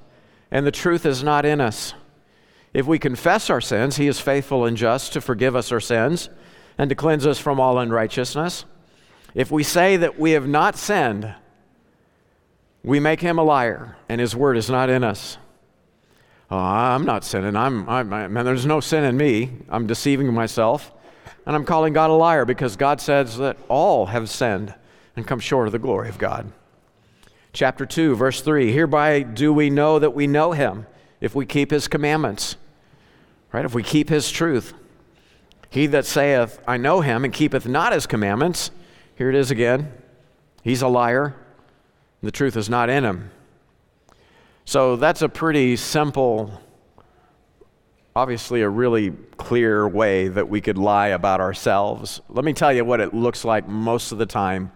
and 0.51 0.65
the 0.65 0.71
truth 0.71 1.05
is 1.05 1.23
not 1.23 1.45
in 1.45 1.59
us. 1.59 1.93
If 2.73 2.85
we 2.87 2.99
confess 2.99 3.49
our 3.49 3.61
sins, 3.61 3.97
He 3.97 4.07
is 4.07 4.19
faithful 4.19 4.65
and 4.65 4.77
just 4.77 5.13
to 5.13 5.21
forgive 5.21 5.55
us 5.55 5.71
our 5.71 5.79
sins 5.79 6.29
and 6.77 6.89
to 6.89 6.95
cleanse 6.95 7.25
us 7.25 7.39
from 7.39 7.59
all 7.59 7.79
unrighteousness. 7.79 8.65
If 9.33 9.51
we 9.51 9.63
say 9.63 9.97
that 9.97 10.19
we 10.19 10.31
have 10.31 10.47
not 10.47 10.77
sinned, 10.77 11.33
we 12.83 12.99
make 12.99 13.21
Him 13.21 13.37
a 13.37 13.43
liar, 13.43 13.95
and 14.09 14.19
His 14.21 14.35
word 14.35 14.57
is 14.57 14.69
not 14.69 14.89
in 14.89 15.03
us. 15.03 15.37
Oh, 16.49 16.57
I'm 16.57 17.05
not 17.05 17.23
sinning. 17.23 17.55
I'm, 17.55 17.87
I'm, 17.87 18.09
man, 18.09 18.45
there's 18.45 18.65
no 18.65 18.79
sin 18.79 19.03
in 19.03 19.15
me. 19.15 19.51
I'm 19.69 19.87
deceiving 19.87 20.33
myself. 20.33 20.91
And 21.45 21.55
I'm 21.55 21.65
calling 21.65 21.93
God 21.93 22.09
a 22.09 22.13
liar 22.13 22.45
because 22.45 22.75
God 22.75 22.99
says 22.99 23.37
that 23.37 23.57
all 23.67 24.07
have 24.07 24.29
sinned 24.29 24.75
and 25.15 25.25
come 25.25 25.39
short 25.39 25.67
of 25.67 25.71
the 25.71 25.79
glory 25.79 26.09
of 26.09 26.17
God 26.17 26.51
chapter 27.53 27.85
2, 27.85 28.15
verse 28.15 28.41
3. 28.41 28.71
Hereby 28.71 29.21
do 29.21 29.53
we 29.53 29.69
know 29.69 29.99
that 29.99 30.11
we 30.11 30.27
know 30.27 30.51
him 30.51 30.85
if 31.19 31.35
we 31.35 31.45
keep 31.45 31.71
his 31.71 31.87
commandments, 31.87 32.55
right? 33.51 33.65
If 33.65 33.73
we 33.73 33.83
keep 33.83 34.09
his 34.09 34.31
truth. 34.31 34.73
He 35.69 35.87
that 35.87 36.05
saith, 36.05 36.59
I 36.67 36.77
know 36.77 37.01
him, 37.01 37.23
and 37.23 37.33
keepeth 37.33 37.65
not 37.65 37.93
his 37.93 38.05
commandments, 38.05 38.71
here 39.15 39.29
it 39.29 39.35
is 39.35 39.51
again, 39.51 39.93
he's 40.63 40.81
a 40.81 40.87
liar. 40.87 41.35
The 42.23 42.31
truth 42.31 42.55
is 42.55 42.69
not 42.69 42.89
in 42.89 43.03
him. 43.03 43.31
So 44.65 44.95
that's 44.95 45.23
a 45.23 45.29
pretty 45.29 45.75
simple, 45.75 46.61
obviously, 48.15 48.61
a 48.61 48.69
really 48.69 49.11
clear 49.37 49.87
way 49.87 50.27
that 50.27 50.47
we 50.47 50.61
could 50.61 50.77
lie 50.77 51.07
about 51.07 51.41
ourselves. 51.41 52.21
Let 52.29 52.45
me 52.45 52.53
tell 52.53 52.71
you 52.71 52.85
what 52.85 53.01
it 53.01 53.13
looks 53.13 53.43
like 53.43 53.67
most 53.67 54.11
of 54.11 54.19
the 54.19 54.27
time 54.27 54.71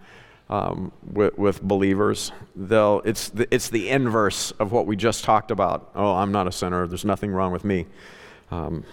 um, 0.50 0.92
with, 1.12 1.38
with, 1.38 1.62
believers. 1.62 2.32
They'll, 2.54 3.00
it's, 3.04 3.30
the, 3.30 3.52
it's 3.54 3.68
the 3.68 3.88
inverse 3.88 4.50
of 4.52 4.72
what 4.72 4.86
we 4.86 4.96
just 4.96 5.24
talked 5.24 5.50
about. 5.50 5.90
Oh, 5.94 6.14
I'm 6.14 6.32
not 6.32 6.46
a 6.46 6.52
sinner. 6.52 6.86
There's 6.86 7.04
nothing 7.04 7.30
wrong 7.30 7.52
with 7.52 7.64
me. 7.64 7.86
Um, 8.50 8.84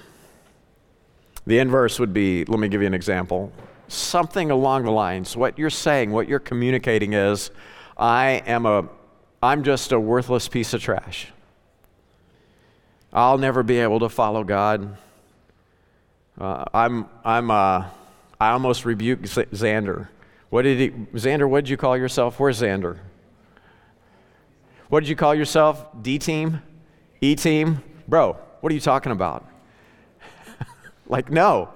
the 1.45 1.59
inverse 1.59 1.99
would 1.99 2.13
be 2.13 2.45
let 2.45 2.59
me 2.59 2.69
give 2.69 2.81
you 2.81 2.87
an 2.87 2.93
example. 2.93 3.51
Something 3.87 4.49
along 4.49 4.85
the 4.85 4.91
lines, 4.91 5.35
what 5.35 5.59
you're 5.59 5.69
saying, 5.69 6.11
what 6.11 6.27
you're 6.27 6.39
communicating 6.39 7.13
is, 7.13 7.51
I 7.97 8.41
am 8.45 8.65
a, 8.65 8.87
I'm 9.41 9.63
just 9.63 9.91
a 9.91 9.99
worthless 9.99 10.47
piece 10.47 10.73
of 10.73 10.81
trash. 10.81 11.27
I'll 13.11 13.37
never 13.37 13.63
be 13.63 13.79
able 13.79 13.99
to 13.99 14.09
follow 14.09 14.43
God. 14.43 14.97
Uh, 16.39 16.65
I'm, 16.73 17.07
I'm, 17.23 17.51
uh, 17.51 17.85
I 18.39 18.51
almost 18.51 18.85
rebuked 18.85 19.23
Xander 19.23 20.07
what 20.53 20.61
did 20.61 20.77
he, 20.77 20.89
Xander, 21.17 21.49
what 21.49 21.63
did 21.63 21.69
you 21.71 21.77
call 21.77 21.97
yourself? 21.97 22.39
Where's 22.39 22.61
Xander? 22.61 22.99
What 24.87 24.99
did 24.99 25.09
you 25.09 25.15
call 25.15 25.33
yourself? 25.33 25.83
D 25.99 26.19
team? 26.19 26.61
E 27.21 27.35
team? 27.35 27.81
Bro, 28.07 28.37
what 28.61 28.71
are 28.71 28.75
you 28.75 28.79
talking 28.79 29.11
about? 29.11 29.47
like, 31.07 31.31
no. 31.31 31.69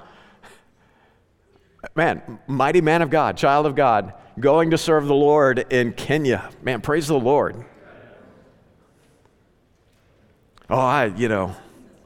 Man, 1.96 2.38
mighty 2.46 2.80
man 2.80 3.02
of 3.02 3.10
God, 3.10 3.36
child 3.36 3.66
of 3.66 3.74
God, 3.74 4.14
going 4.40 4.72
to 4.72 4.78
serve 4.78 5.08
the 5.08 5.16
Lord 5.16 5.66
in 5.72 5.94
Kenya. 5.94 6.50
Man, 6.62 6.82
praise 6.82 7.08
the 7.08 7.20
Lord. 7.20 7.66
Oh, 10.70 10.80
I, 10.80 11.06
you 11.06 11.30
know, 11.30 11.56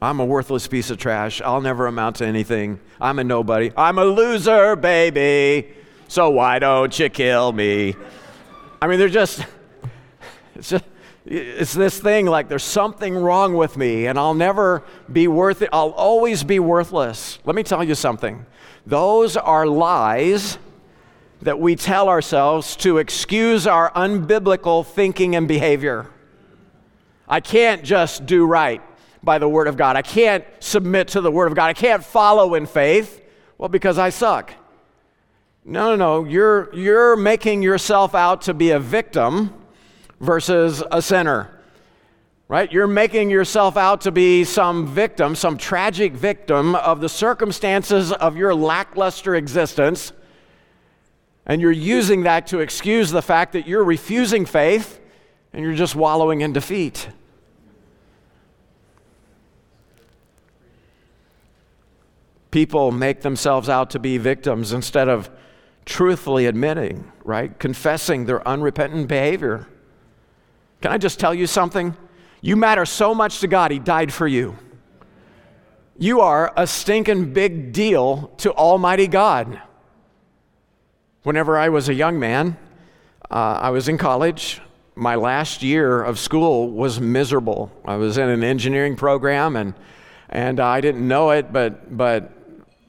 I'm 0.00 0.20
a 0.20 0.24
worthless 0.24 0.66
piece 0.66 0.90
of 0.90 0.98
trash. 0.98 1.40
I'll 1.42 1.60
never 1.60 1.86
amount 1.86 2.16
to 2.16 2.26
anything. 2.26 2.80
I'm 3.00 3.18
a 3.18 3.24
nobody. 3.24 3.70
I'm 3.76 3.98
a 3.98 4.04
loser, 4.04 4.76
baby. 4.76 5.74
So 6.08 6.30
why 6.30 6.58
don't 6.58 6.96
you 6.98 7.08
kill 7.08 7.52
me? 7.52 7.96
I 8.80 8.86
mean, 8.86 8.98
they're 8.98 9.08
just, 9.08 9.44
it's 10.54 10.70
just, 10.70 10.84
it's 11.24 11.72
this 11.72 12.00
thing 12.00 12.26
like 12.26 12.48
there's 12.48 12.64
something 12.64 13.14
wrong 13.14 13.54
with 13.54 13.76
me 13.76 14.06
and 14.06 14.18
I'll 14.18 14.34
never 14.34 14.82
be 15.10 15.28
worth 15.28 15.62
it. 15.62 15.68
I'll 15.72 15.90
always 15.90 16.42
be 16.42 16.58
worthless. 16.58 17.38
Let 17.44 17.54
me 17.54 17.62
tell 17.62 17.84
you 17.84 17.94
something. 17.94 18.44
Those 18.86 19.36
are 19.36 19.66
lies 19.66 20.58
that 21.42 21.58
we 21.58 21.74
tell 21.74 22.08
ourselves 22.08 22.76
to 22.76 22.98
excuse 22.98 23.66
our 23.66 23.90
unbiblical 23.92 24.86
thinking 24.86 25.34
and 25.34 25.48
behavior. 25.48 26.08
I 27.28 27.40
can't 27.40 27.82
just 27.82 28.26
do 28.26 28.46
right 28.46 28.80
by 29.24 29.38
the 29.38 29.48
Word 29.48 29.66
of 29.66 29.76
God. 29.76 29.96
I 29.96 30.02
can't 30.02 30.44
submit 30.60 31.08
to 31.08 31.20
the 31.20 31.30
Word 31.30 31.48
of 31.48 31.56
God. 31.56 31.66
I 31.66 31.72
can't 31.72 32.04
follow 32.04 32.54
in 32.54 32.66
faith. 32.66 33.20
Well, 33.58 33.68
because 33.68 33.98
I 33.98 34.10
suck. 34.10 34.54
No, 35.64 35.94
no, 35.94 35.96
no. 35.96 36.28
You're, 36.28 36.72
you're 36.74 37.16
making 37.16 37.62
yourself 37.62 38.14
out 38.14 38.42
to 38.42 38.54
be 38.54 38.70
a 38.70 38.78
victim 38.78 39.52
versus 40.20 40.82
a 40.90 41.02
sinner. 41.02 41.50
Right? 42.46 42.70
You're 42.70 42.86
making 42.86 43.30
yourself 43.30 43.76
out 43.76 44.02
to 44.02 44.12
be 44.12 44.44
some 44.44 44.86
victim, 44.86 45.34
some 45.34 45.56
tragic 45.56 46.12
victim 46.12 46.74
of 46.74 47.00
the 47.00 47.08
circumstances 47.08 48.12
of 48.12 48.36
your 48.36 48.54
lackluster 48.54 49.34
existence. 49.34 50.12
And 51.46 51.60
you're 51.60 51.72
using 51.72 52.22
that 52.22 52.46
to 52.48 52.60
excuse 52.60 53.10
the 53.10 53.22
fact 53.22 53.52
that 53.52 53.66
you're 53.66 53.84
refusing 53.84 54.46
faith 54.46 55.00
and 55.52 55.64
you're 55.64 55.74
just 55.74 55.94
wallowing 55.94 56.40
in 56.40 56.52
defeat. 56.52 57.08
People 62.50 62.92
make 62.92 63.22
themselves 63.22 63.68
out 63.68 63.90
to 63.90 63.98
be 63.98 64.18
victims 64.18 64.72
instead 64.72 65.08
of 65.08 65.30
truthfully 65.84 66.46
admitting, 66.46 67.10
right? 67.24 67.58
Confessing 67.58 68.26
their 68.26 68.46
unrepentant 68.46 69.08
behavior. 69.08 69.66
Can 70.80 70.92
I 70.92 70.98
just 70.98 71.18
tell 71.18 71.34
you 71.34 71.46
something? 71.46 71.96
You 72.40 72.56
matter 72.56 72.84
so 72.84 73.14
much 73.14 73.40
to 73.40 73.48
God, 73.48 73.70
He 73.70 73.78
died 73.78 74.12
for 74.12 74.26
you. 74.26 74.56
You 75.98 76.20
are 76.20 76.52
a 76.56 76.66
stinking 76.66 77.32
big 77.32 77.72
deal 77.72 78.32
to 78.38 78.52
Almighty 78.52 79.06
God. 79.06 79.60
Whenever 81.22 81.56
I 81.56 81.68
was 81.68 81.88
a 81.88 81.94
young 81.94 82.18
man, 82.18 82.56
uh, 83.30 83.34
I 83.62 83.70
was 83.70 83.86
in 83.88 83.96
college. 83.96 84.60
My 84.96 85.14
last 85.14 85.62
year 85.62 86.02
of 86.02 86.18
school 86.18 86.68
was 86.68 87.00
miserable. 87.00 87.70
I 87.84 87.94
was 87.94 88.18
in 88.18 88.28
an 88.28 88.42
engineering 88.42 88.96
program, 88.96 89.54
and 89.54 89.74
and 90.28 90.58
I 90.58 90.80
didn't 90.80 91.06
know 91.06 91.30
it, 91.30 91.52
but 91.52 91.96
but 91.96 92.32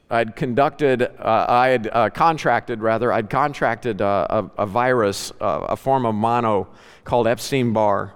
I'd 0.09 0.35
conducted, 0.35 1.03
uh, 1.03 1.45
I 1.47 1.67
had 1.69 1.89
uh, 1.91 2.09
contracted 2.09 2.81
rather, 2.81 3.11
I'd 3.13 3.29
contracted 3.29 4.01
uh, 4.01 4.25
a, 4.57 4.63
a, 4.63 4.65
virus, 4.65 5.31
uh, 5.39 5.67
a 5.69 5.75
form 5.75 6.05
of 6.05 6.15
mono 6.15 6.67
called 7.03 7.27
Epstein 7.27 7.71
Barr. 7.71 8.13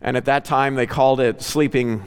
And 0.00 0.16
at 0.16 0.24
that 0.24 0.44
time, 0.44 0.74
they 0.74 0.86
called 0.86 1.20
it 1.20 1.40
sleeping, 1.40 2.02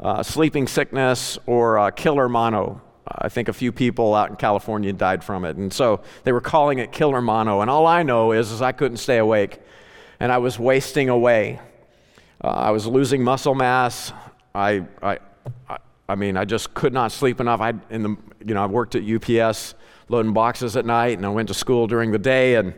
uh, 0.00 0.22
sleeping 0.22 0.66
sickness 0.66 1.38
or 1.46 1.90
killer 1.92 2.28
mono. 2.28 2.82
I 3.18 3.28
think 3.28 3.48
a 3.48 3.52
few 3.52 3.72
people 3.72 4.14
out 4.14 4.30
in 4.30 4.36
California 4.36 4.92
died 4.92 5.22
from 5.22 5.44
it. 5.44 5.56
And 5.56 5.72
so 5.72 6.00
they 6.24 6.32
were 6.32 6.40
calling 6.40 6.78
it 6.78 6.92
killer 6.92 7.20
mono. 7.20 7.60
And 7.60 7.70
all 7.70 7.86
I 7.86 8.02
know 8.02 8.32
is, 8.32 8.50
is 8.50 8.62
I 8.62 8.72
couldn't 8.72 8.98
stay 8.98 9.18
awake. 9.18 9.60
And 10.20 10.32
I 10.32 10.38
was 10.38 10.58
wasting 10.58 11.08
away. 11.08 11.60
Uh, 12.42 12.48
I 12.48 12.70
was 12.70 12.86
losing 12.86 13.22
muscle 13.22 13.54
mass. 13.54 14.12
I, 14.54 14.86
I, 15.02 15.18
I, 16.08 16.14
mean, 16.14 16.36
I 16.36 16.44
just 16.44 16.74
could 16.74 16.92
not 16.92 17.12
sleep 17.12 17.40
enough. 17.40 17.60
I, 17.60 17.74
in 17.90 18.02
the, 18.02 18.16
you 18.44 18.54
know, 18.54 18.62
I 18.62 18.66
worked 18.66 18.94
at 18.94 19.02
UPS 19.04 19.74
loading 20.08 20.32
boxes 20.32 20.76
at 20.76 20.84
night, 20.84 21.16
and 21.16 21.26
I 21.26 21.30
went 21.30 21.48
to 21.48 21.54
school 21.54 21.86
during 21.86 22.12
the 22.12 22.18
day. 22.18 22.56
And 22.56 22.74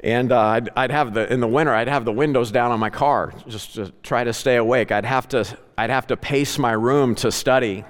and 0.00 0.30
uh, 0.30 0.40
I'd, 0.40 0.68
I'd, 0.76 0.90
have 0.92 1.12
the, 1.12 1.32
in 1.32 1.40
the 1.40 1.48
winter, 1.48 1.74
I'd 1.74 1.88
have 1.88 2.04
the 2.04 2.12
windows 2.12 2.52
down 2.52 2.70
on 2.70 2.78
my 2.78 2.90
car 2.90 3.34
just 3.48 3.74
to 3.74 3.92
try 4.04 4.22
to 4.22 4.32
stay 4.32 4.54
awake. 4.54 4.92
I'd 4.92 5.04
have 5.04 5.28
to, 5.30 5.44
I'd 5.76 5.90
have 5.90 6.06
to 6.08 6.16
pace 6.16 6.56
my 6.56 6.70
room 6.70 7.16
to 7.16 7.32
study. 7.32 7.84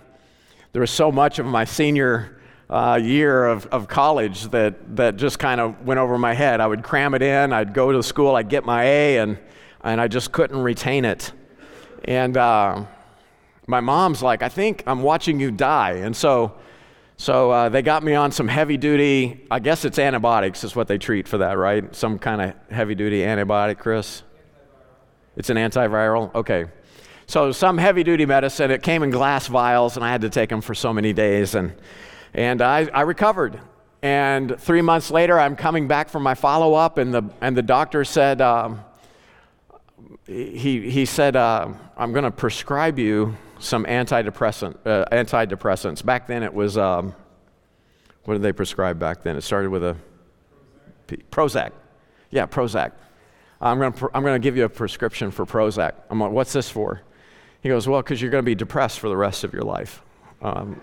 There 0.72 0.80
was 0.80 0.90
so 0.90 1.10
much 1.10 1.38
of 1.38 1.46
my 1.46 1.64
senior 1.64 2.40
uh, 2.68 3.00
year 3.02 3.46
of, 3.46 3.66
of 3.66 3.88
college 3.88 4.44
that, 4.50 4.96
that 4.96 5.16
just 5.16 5.38
kind 5.38 5.60
of 5.60 5.86
went 5.86 5.98
over 5.98 6.18
my 6.18 6.34
head. 6.34 6.60
I 6.60 6.66
would 6.66 6.82
cram 6.82 7.14
it 7.14 7.22
in, 7.22 7.52
I'd 7.52 7.72
go 7.72 7.92
to 7.92 8.02
school, 8.02 8.36
I'd 8.36 8.48
get 8.48 8.64
my 8.64 8.84
A, 8.84 9.18
and, 9.18 9.38
and 9.82 10.00
I 10.00 10.08
just 10.08 10.32
couldn't 10.32 10.58
retain 10.58 11.04
it. 11.04 11.32
And 12.04 12.36
uh, 12.36 12.84
my 13.66 13.80
mom's 13.80 14.22
like, 14.22 14.42
I 14.42 14.48
think 14.48 14.82
I'm 14.86 15.02
watching 15.02 15.40
you 15.40 15.50
die. 15.50 15.92
And 15.92 16.16
so 16.16 16.58
so 17.20 17.50
uh, 17.50 17.68
they 17.68 17.82
got 17.82 18.04
me 18.04 18.14
on 18.14 18.30
some 18.30 18.46
heavy 18.46 18.76
duty, 18.76 19.44
I 19.50 19.58
guess 19.58 19.84
it's 19.84 19.98
antibiotics, 19.98 20.62
is 20.62 20.76
what 20.76 20.86
they 20.86 20.98
treat 20.98 21.26
for 21.26 21.38
that, 21.38 21.58
right? 21.58 21.92
Some 21.94 22.16
kind 22.16 22.40
of 22.40 22.54
heavy 22.70 22.94
duty 22.94 23.22
antibiotic, 23.22 23.78
Chris? 23.78 24.22
It's 25.36 25.50
an 25.50 25.56
antiviral? 25.56 26.32
Okay. 26.32 26.66
So 27.28 27.52
some 27.52 27.76
heavy 27.76 28.04
duty 28.04 28.24
medicine, 28.24 28.70
it 28.70 28.82
came 28.82 29.02
in 29.02 29.10
glass 29.10 29.48
vials, 29.48 29.96
and 29.96 30.04
I 30.04 30.10
had 30.10 30.22
to 30.22 30.30
take 30.30 30.48
them 30.48 30.62
for 30.62 30.74
so 30.74 30.94
many 30.94 31.12
days. 31.12 31.54
And, 31.54 31.74
and 32.32 32.62
I, 32.62 32.86
I 32.86 33.02
recovered. 33.02 33.60
And 34.00 34.58
three 34.58 34.80
months 34.80 35.10
later, 35.10 35.38
I'm 35.38 35.54
coming 35.54 35.88
back 35.88 36.08
from 36.08 36.22
my 36.22 36.34
follow 36.34 36.72
up, 36.72 36.96
and 36.96 37.12
the, 37.12 37.24
and 37.42 37.54
the 37.54 37.62
doctor 37.62 38.02
said, 38.06 38.40
um, 38.40 38.80
he, 40.24 40.88
he 40.90 41.04
said, 41.04 41.36
uh, 41.36 41.68
I'm 41.98 42.12
going 42.12 42.24
to 42.24 42.30
prescribe 42.30 42.98
you 42.98 43.36
some 43.58 43.84
antidepressant, 43.84 44.78
uh, 44.86 45.04
antidepressants. 45.12 46.02
Back 46.02 46.28
then 46.28 46.42
it 46.42 46.54
was, 46.54 46.78
um, 46.78 47.14
what 48.24 48.34
did 48.34 48.42
they 48.42 48.52
prescribe 48.52 48.98
back 48.98 49.22
then? 49.22 49.36
It 49.36 49.42
started 49.42 49.68
with 49.68 49.84
a 49.84 49.96
Prozac. 51.30 51.72
Yeah, 52.30 52.46
Prozac. 52.46 52.92
I'm 53.60 53.78
going 53.78 53.92
to 53.92 54.10
I'm 54.14 54.22
going 54.22 54.40
to 54.40 54.42
give 54.42 54.56
you 54.56 54.64
a 54.64 54.68
prescription 54.68 55.30
for 55.30 55.44
Prozac. 55.44 55.92
I'm 56.08 56.20
like, 56.20 56.30
what's 56.30 56.52
this 56.52 56.70
for? 56.70 57.02
He 57.62 57.68
goes, 57.68 57.88
well, 57.88 58.02
because 58.02 58.20
you're 58.22 58.30
going 58.30 58.42
to 58.42 58.46
be 58.46 58.54
depressed 58.54 59.00
for 59.00 59.08
the 59.08 59.16
rest 59.16 59.44
of 59.44 59.52
your 59.52 59.62
life. 59.62 60.02
Um, 60.42 60.80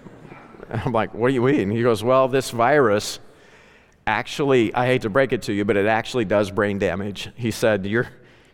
I'm 0.70 0.92
like, 0.92 1.14
what 1.14 1.28
do 1.28 1.34
you 1.34 1.42
mean? 1.42 1.70
He 1.70 1.82
goes, 1.82 2.04
well, 2.04 2.28
this 2.28 2.50
virus 2.50 3.18
actually, 4.06 4.74
I 4.74 4.86
hate 4.86 5.02
to 5.02 5.10
break 5.10 5.32
it 5.32 5.42
to 5.42 5.52
you, 5.52 5.64
but 5.64 5.76
it 5.76 5.86
actually 5.86 6.24
does 6.24 6.50
brain 6.50 6.78
damage. 6.78 7.30
He 7.34 7.50
said, 7.50 7.84
you're, 7.84 8.08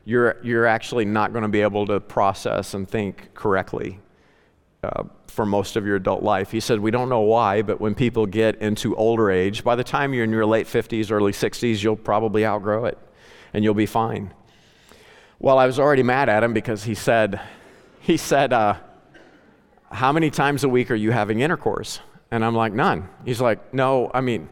you're, 0.05 0.37
you're 0.43 0.67
actually 0.67 1.05
not 1.05 1.33
going 1.33 1.43
to 1.43 1.49
be 1.49 1.61
able 1.61 1.87
to 1.87 2.01
process 2.01 2.75
and 2.75 2.89
think 2.89 3.31
correctly 3.35 4.01
uh, 4.83 5.05
for 5.29 5.47
most 5.47 5.77
of 5.77 5.87
your 5.87 5.97
adult 5.97 6.23
life. 6.23 6.51
He 6.51 6.61
said, 6.61 6.79
We 6.79 6.91
don't 6.91 7.09
know 7.09 7.21
why, 7.21 7.63
but 7.63 7.81
when 7.81 7.95
people 7.95 8.27
get 8.27 8.57
into 8.57 8.95
older 8.97 9.31
age, 9.31 9.65
by 9.65 9.75
the 9.75 9.85
time 9.85 10.15
you're 10.15 10.25
in 10.25 10.31
your 10.31 10.47
late 10.47 10.67
50s, 10.67 11.11
early 11.11 11.33
60s, 11.33 11.83
you'll 11.83 11.97
probably 11.97 12.45
outgrow 12.45 12.85
it 12.85 12.99
and 13.53 13.65
you'll 13.65 13.75
be 13.75 13.87
fine. 13.87 14.33
Well, 15.39 15.59
I 15.59 15.67
was 15.67 15.79
already 15.79 16.03
mad 16.03 16.29
at 16.29 16.43
him 16.43 16.53
because 16.53 16.85
he 16.85 16.95
said, 16.95 17.41
he 18.01 18.17
said, 18.17 18.53
uh, 18.53 18.77
How 19.91 20.13
many 20.13 20.31
times 20.31 20.65
a 20.65 20.69
week 20.69 20.91
are 20.91 20.95
you 20.95 21.11
having 21.11 21.41
intercourse? 21.41 22.01
And 22.31 22.45
I'm 22.45 22.55
like, 22.55 22.73
None. 22.73 23.09
He's 23.25 23.41
like, 23.41 23.75
No, 23.75 24.11
I 24.15 24.21
mean, 24.21 24.49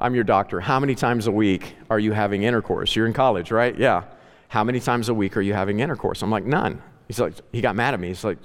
I'm 0.00 0.14
your 0.14 0.24
doctor. 0.24 0.60
How 0.60 0.80
many 0.80 0.94
times 0.94 1.26
a 1.26 1.32
week 1.32 1.74
are 1.90 1.98
you 1.98 2.12
having 2.12 2.42
intercourse? 2.42 2.94
You're 2.96 3.06
in 3.06 3.12
college, 3.12 3.50
right? 3.50 3.76
Yeah. 3.76 4.04
How 4.48 4.64
many 4.64 4.80
times 4.80 5.08
a 5.08 5.14
week 5.14 5.36
are 5.36 5.40
you 5.42 5.54
having 5.54 5.80
intercourse? 5.80 6.22
I'm 6.22 6.30
like, 6.30 6.44
None. 6.44 6.82
He's 7.06 7.20
like, 7.20 7.34
He 7.52 7.60
got 7.60 7.76
mad 7.76 7.94
at 7.94 8.00
me. 8.00 8.08
He's 8.08 8.24
like, 8.24 8.38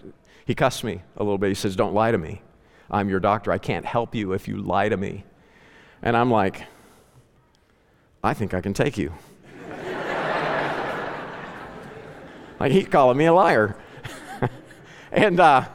He 0.45 0.55
cussed 0.55 0.83
me 0.83 1.01
a 1.17 1.23
little 1.23 1.37
bit. 1.37 1.49
He 1.49 1.55
says, 1.55 1.75
Don't 1.75 1.93
lie 1.93 2.11
to 2.11 2.17
me. 2.17 2.41
I'm 2.89 3.09
your 3.09 3.21
doctor. 3.21 3.51
I 3.51 3.57
can't 3.57 3.85
help 3.85 4.13
you 4.13 4.33
if 4.33 4.47
you 4.47 4.57
lie 4.57 4.89
to 4.89 4.97
me. 4.97 5.23
And 6.01 6.17
I'm 6.17 6.29
like, 6.29 6.63
I 8.23 8.33
think 8.33 8.53
I 8.53 8.61
can 8.61 8.73
take 8.73 8.97
you. 8.97 9.13
Like, 12.61 12.71
he's 12.71 12.87
calling 12.87 13.17
me 13.17 13.25
a 13.25 13.33
liar. 13.33 13.75
and, 15.11 15.39
uh, 15.39 15.67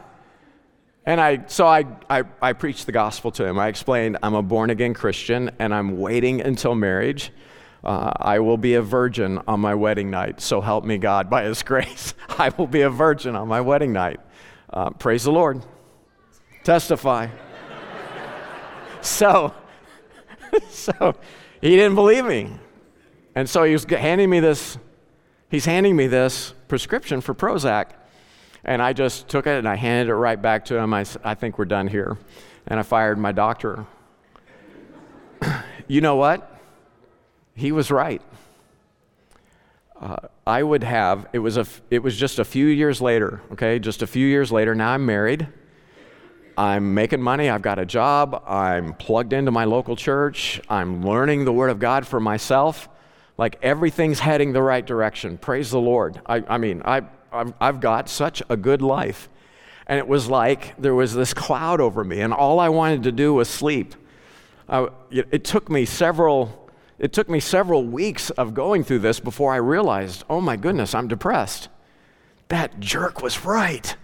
and 1.04 1.20
I, 1.20 1.44
so 1.46 1.66
I, 1.66 1.84
I, 2.08 2.24
I 2.40 2.52
preached 2.52 2.86
the 2.86 2.92
gospel 2.92 3.30
to 3.32 3.44
him. 3.44 3.58
I 3.58 3.68
explained 3.68 4.18
I'm 4.22 4.34
a 4.34 4.42
born 4.42 4.70
again 4.70 4.94
Christian 4.94 5.50
and 5.58 5.74
I'm 5.74 5.98
waiting 5.98 6.40
until 6.40 6.74
marriage 6.74 7.32
uh, 7.86 8.12
I 8.16 8.40
will 8.40 8.56
be 8.56 8.74
a 8.74 8.82
virgin 8.82 9.40
on 9.46 9.60
my 9.60 9.76
wedding 9.76 10.10
night. 10.10 10.40
So 10.40 10.60
help 10.60 10.84
me 10.84 10.98
God 10.98 11.30
by 11.30 11.44
His 11.44 11.62
grace. 11.62 12.14
I 12.30 12.48
will 12.48 12.66
be 12.66 12.80
a 12.80 12.90
virgin 12.90 13.36
on 13.36 13.46
my 13.46 13.60
wedding 13.60 13.92
night. 13.92 14.18
Uh, 14.68 14.90
praise 14.90 15.22
the 15.22 15.30
Lord. 15.30 15.64
Testify. 16.64 17.28
so, 19.00 19.54
so 20.68 21.14
he 21.60 21.70
didn't 21.76 21.94
believe 21.94 22.24
me. 22.24 22.50
And 23.36 23.48
so 23.48 23.62
he 23.62 23.72
was 23.72 23.84
handing 23.84 24.30
me 24.30 24.40
this, 24.40 24.78
he's 25.50 25.64
handing 25.64 25.96
me 25.96 26.06
this 26.06 26.54
prescription 26.68 27.20
for 27.20 27.34
Prozac. 27.34 27.90
And 28.64 28.82
I 28.82 28.92
just 28.92 29.28
took 29.28 29.46
it 29.46 29.58
and 29.58 29.68
I 29.68 29.76
handed 29.76 30.10
it 30.10 30.14
right 30.14 30.40
back 30.40 30.64
to 30.66 30.76
him. 30.76 30.92
I, 30.92 31.04
I 31.22 31.34
think 31.34 31.58
we're 31.58 31.66
done 31.66 31.86
here. 31.86 32.18
And 32.66 32.80
I 32.80 32.82
fired 32.82 33.16
my 33.16 33.30
doctor. 33.30 33.86
you 35.88 36.00
know 36.00 36.16
what? 36.16 36.56
he 37.56 37.72
was 37.72 37.90
right. 37.90 38.22
Uh, 40.00 40.16
I 40.46 40.62
would 40.62 40.84
have, 40.84 41.26
it 41.32 41.38
was, 41.38 41.56
a, 41.56 41.66
it 41.90 42.02
was 42.02 42.16
just 42.16 42.38
a 42.38 42.44
few 42.44 42.66
years 42.66 43.00
later, 43.00 43.40
okay, 43.52 43.78
just 43.78 44.02
a 44.02 44.06
few 44.06 44.26
years 44.26 44.52
later. 44.52 44.74
Now 44.74 44.90
I'm 44.90 45.06
married. 45.06 45.48
I'm 46.58 46.94
making 46.94 47.20
money, 47.20 47.50
I've 47.50 47.60
got 47.60 47.78
a 47.78 47.84
job, 47.84 48.42
I'm 48.46 48.94
plugged 48.94 49.34
into 49.34 49.50
my 49.50 49.64
local 49.64 49.94
church, 49.94 50.58
I'm 50.70 51.04
learning 51.04 51.44
the 51.44 51.52
Word 51.52 51.68
of 51.68 51.78
God 51.78 52.06
for 52.06 52.18
myself. 52.18 52.88
Like 53.38 53.58
everything's 53.62 54.20
heading 54.20 54.52
the 54.52 54.62
right 54.62 54.84
direction. 54.84 55.38
Praise 55.38 55.70
the 55.70 55.80
Lord. 55.80 56.20
I, 56.26 56.42
I 56.48 56.58
mean, 56.58 56.82
I, 56.84 57.02
I've, 57.30 57.52
I've 57.60 57.80
got 57.80 58.08
such 58.08 58.42
a 58.48 58.56
good 58.56 58.82
life. 58.82 59.28
And 59.86 59.98
it 59.98 60.08
was 60.08 60.28
like 60.28 60.76
there 60.80 60.94
was 60.94 61.14
this 61.14 61.32
cloud 61.32 61.80
over 61.80 62.02
me, 62.02 62.20
and 62.20 62.32
all 62.34 62.58
I 62.58 62.70
wanted 62.70 63.04
to 63.04 63.12
do 63.12 63.34
was 63.34 63.48
sleep. 63.48 63.94
It 64.68 65.44
took 65.44 65.70
me 65.70 65.84
several 65.84 66.66
it 66.98 67.12
took 67.12 67.28
me 67.28 67.40
several 67.40 67.84
weeks 67.84 68.30
of 68.30 68.54
going 68.54 68.82
through 68.82 69.00
this 69.00 69.20
before 69.20 69.52
I 69.52 69.56
realized, 69.56 70.24
oh 70.30 70.40
my 70.40 70.56
goodness, 70.56 70.94
I'm 70.94 71.08
depressed. 71.08 71.68
That 72.48 72.80
jerk 72.80 73.22
was 73.22 73.44
right. 73.44 73.94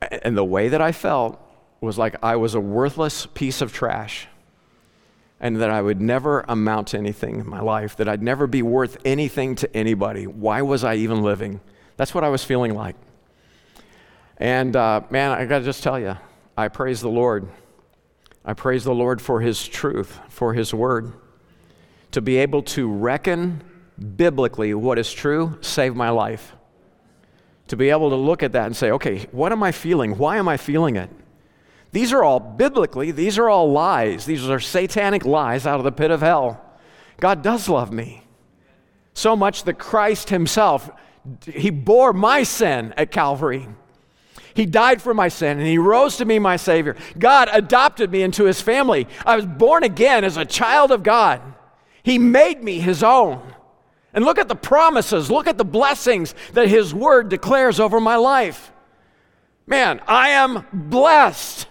and 0.22 0.36
the 0.36 0.44
way 0.44 0.68
that 0.68 0.80
I 0.80 0.92
felt 0.92 1.40
was 1.80 1.98
like 1.98 2.14
I 2.22 2.36
was 2.36 2.54
a 2.54 2.60
worthless 2.60 3.26
piece 3.26 3.60
of 3.60 3.72
trash 3.72 4.28
and 5.44 5.58
that 5.58 5.70
I 5.70 5.80
would 5.80 6.00
never 6.00 6.40
amount 6.48 6.88
to 6.88 6.98
anything 6.98 7.38
in 7.38 7.48
my 7.48 7.60
life, 7.60 7.96
that 7.96 8.08
I'd 8.08 8.22
never 8.22 8.48
be 8.48 8.62
worth 8.62 8.96
anything 9.04 9.54
to 9.56 9.76
anybody. 9.76 10.26
Why 10.26 10.62
was 10.62 10.82
I 10.82 10.94
even 10.96 11.22
living? 11.22 11.60
That's 11.96 12.14
what 12.14 12.24
I 12.24 12.30
was 12.30 12.42
feeling 12.42 12.74
like. 12.74 12.96
And 14.38 14.74
uh, 14.74 15.02
man, 15.10 15.30
I 15.30 15.44
got 15.44 15.60
to 15.60 15.64
just 15.64 15.82
tell 15.82 16.00
you, 16.00 16.16
I 16.56 16.68
praise 16.68 17.00
the 17.00 17.10
Lord 17.10 17.48
I 18.44 18.52
praise 18.52 18.84
the 18.84 18.94
Lord 18.94 19.22
for 19.22 19.40
His 19.40 19.66
truth, 19.66 20.20
for 20.28 20.52
His 20.52 20.74
word. 20.74 21.14
To 22.10 22.20
be 22.20 22.36
able 22.36 22.62
to 22.62 22.90
reckon 22.90 23.62
biblically 24.16 24.74
what 24.74 24.98
is 24.98 25.10
true 25.12 25.58
saved 25.62 25.96
my 25.96 26.10
life. 26.10 26.52
To 27.68 27.76
be 27.76 27.88
able 27.88 28.10
to 28.10 28.16
look 28.16 28.42
at 28.42 28.52
that 28.52 28.66
and 28.66 28.76
say, 28.76 28.90
okay, 28.90 29.26
what 29.32 29.50
am 29.50 29.62
I 29.62 29.72
feeling? 29.72 30.18
Why 30.18 30.36
am 30.36 30.46
I 30.46 30.58
feeling 30.58 30.96
it? 30.96 31.08
These 31.94 32.12
are 32.12 32.24
all 32.24 32.40
biblically, 32.40 33.12
these 33.12 33.38
are 33.38 33.48
all 33.48 33.70
lies. 33.70 34.26
These 34.26 34.48
are 34.48 34.58
satanic 34.58 35.24
lies 35.24 35.64
out 35.64 35.78
of 35.78 35.84
the 35.84 35.92
pit 35.92 36.10
of 36.10 36.22
hell. 36.22 36.60
God 37.20 37.40
does 37.40 37.68
love 37.68 37.92
me. 37.92 38.24
So 39.12 39.36
much 39.36 39.62
that 39.62 39.78
Christ 39.78 40.28
Himself, 40.28 40.90
He 41.46 41.70
bore 41.70 42.12
my 42.12 42.42
sin 42.42 42.92
at 42.96 43.12
Calvary. 43.12 43.68
He 44.54 44.66
died 44.66 45.02
for 45.02 45.14
my 45.14 45.28
sin 45.28 45.58
and 45.58 45.68
He 45.68 45.78
rose 45.78 46.16
to 46.16 46.26
be 46.26 46.40
my 46.40 46.56
Savior. 46.56 46.96
God 47.16 47.48
adopted 47.52 48.10
me 48.10 48.22
into 48.22 48.42
His 48.42 48.60
family. 48.60 49.06
I 49.24 49.36
was 49.36 49.46
born 49.46 49.84
again 49.84 50.24
as 50.24 50.36
a 50.36 50.44
child 50.44 50.90
of 50.90 51.04
God. 51.04 51.40
He 52.02 52.18
made 52.18 52.60
me 52.64 52.80
His 52.80 53.04
own. 53.04 53.54
And 54.12 54.24
look 54.24 54.38
at 54.38 54.48
the 54.48 54.56
promises, 54.56 55.30
look 55.30 55.46
at 55.46 55.58
the 55.58 55.64
blessings 55.64 56.34
that 56.54 56.66
His 56.66 56.92
Word 56.92 57.28
declares 57.28 57.78
over 57.78 58.00
my 58.00 58.16
life. 58.16 58.72
Man, 59.64 60.00
I 60.08 60.30
am 60.30 60.66
blessed. 60.72 61.68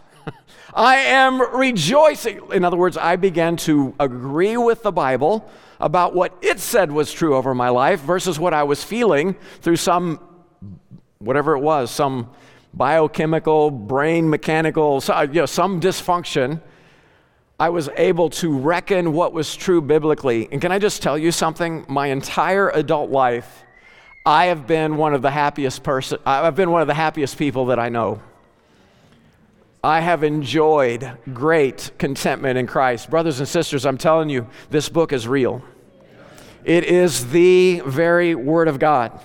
I 0.75 0.95
am 0.97 1.39
rejoicing. 1.55 2.41
In 2.51 2.65
other 2.65 2.77
words, 2.77 2.97
I 2.97 3.15
began 3.15 3.57
to 3.57 3.93
agree 3.99 4.57
with 4.57 4.81
the 4.81 4.91
Bible 4.91 5.49
about 5.79 6.15
what 6.15 6.35
it 6.41 6.59
said 6.59 6.91
was 6.91 7.11
true 7.11 7.35
over 7.35 7.53
my 7.53 7.69
life 7.69 7.99
versus 8.01 8.39
what 8.39 8.53
I 8.53 8.63
was 8.63 8.83
feeling 8.83 9.35
through 9.61 9.75
some, 9.75 10.19
whatever 11.19 11.55
it 11.55 11.59
was, 11.59 11.91
some 11.91 12.29
biochemical, 12.73 13.69
brain 13.69 14.29
mechanical, 14.29 15.03
uh, 15.09 15.27
you 15.29 15.41
know, 15.41 15.45
some 15.45 15.79
dysfunction, 15.79 16.61
I 17.59 17.69
was 17.69 17.89
able 17.95 18.29
to 18.31 18.57
reckon 18.57 19.13
what 19.13 19.31
was 19.31 19.55
true 19.55 19.79
biblically. 19.79 20.49
And 20.51 20.59
can 20.59 20.71
I 20.71 20.79
just 20.79 21.03
tell 21.03 21.17
you 21.17 21.31
something? 21.31 21.85
My 21.87 22.07
entire 22.07 22.69
adult 22.69 23.11
life, 23.11 23.63
I 24.25 24.45
have 24.45 24.65
been 24.65 24.97
one 24.97 25.13
of 25.13 25.21
the 25.21 25.31
happiest 25.31 25.83
person 25.83 26.17
I've 26.25 26.55
been 26.55 26.71
one 26.71 26.81
of 26.81 26.87
the 26.87 26.93
happiest 26.93 27.37
people 27.37 27.67
that 27.67 27.77
I 27.77 27.89
know. 27.89 28.21
I 29.83 29.99
have 29.99 30.23
enjoyed 30.23 31.17
great 31.33 31.91
contentment 31.97 32.57
in 32.57 32.67
Christ. 32.67 33.09
Brothers 33.09 33.39
and 33.39 33.47
sisters, 33.47 33.85
I'm 33.85 33.97
telling 33.97 34.29
you, 34.29 34.47
this 34.69 34.87
book 34.87 35.11
is 35.11 35.27
real. 35.27 35.61
It 36.63 36.85
is 36.85 37.31
the 37.31 37.81
very 37.85 38.33
Word 38.33 38.69
of 38.69 38.79
God. 38.79 39.19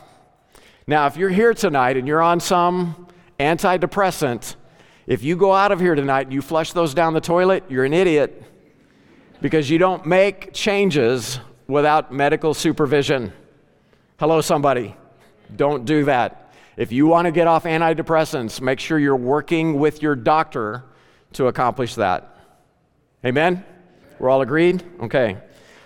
Now, 0.88 1.07
if 1.07 1.16
you're 1.16 1.31
here 1.31 1.55
tonight 1.55 1.97
and 1.97 2.09
you're 2.09 2.21
on 2.21 2.40
some 2.40 3.07
antidepressant, 3.38 4.57
if 5.07 5.23
you 5.23 5.37
go 5.37 5.55
out 5.55 5.71
of 5.71 5.79
here 5.79 5.94
tonight 5.94 6.23
and 6.23 6.33
you 6.33 6.42
flush 6.42 6.73
those 6.73 6.92
down 6.92 7.14
the 7.14 7.21
toilet, 7.21 7.62
you're 7.68 7.85
an 7.85 7.94
idiot 7.94 8.42
because 9.40 9.71
you 9.71 9.79
don't 9.79 10.07
make 10.07 10.53
changes 10.53 11.38
without 11.68 12.12
medical 12.12 12.53
supervision. 12.53 13.33
Hello, 14.18 14.40
somebody. 14.40 14.97
Don't 15.55 15.85
do 15.85 16.05
that. 16.07 16.47
If 16.79 16.93
you 16.93 17.09
want 17.09 17.27
to 17.27 17.33
get 17.33 17.49
off 17.49 17.64
antidepressants, 17.64 18.61
make 18.61 18.79
sure 18.79 19.01
you're 19.01 19.17
working 19.17 19.81
with 19.81 20.01
your 20.01 20.14
doctor 20.14 20.85
to 21.33 21.49
accomplish 21.49 21.97
that. 21.97 22.37
Amen? 23.27 23.64
We're 24.21 24.31
all 24.31 24.43
agreed? 24.43 24.85
Okay. 25.01 25.38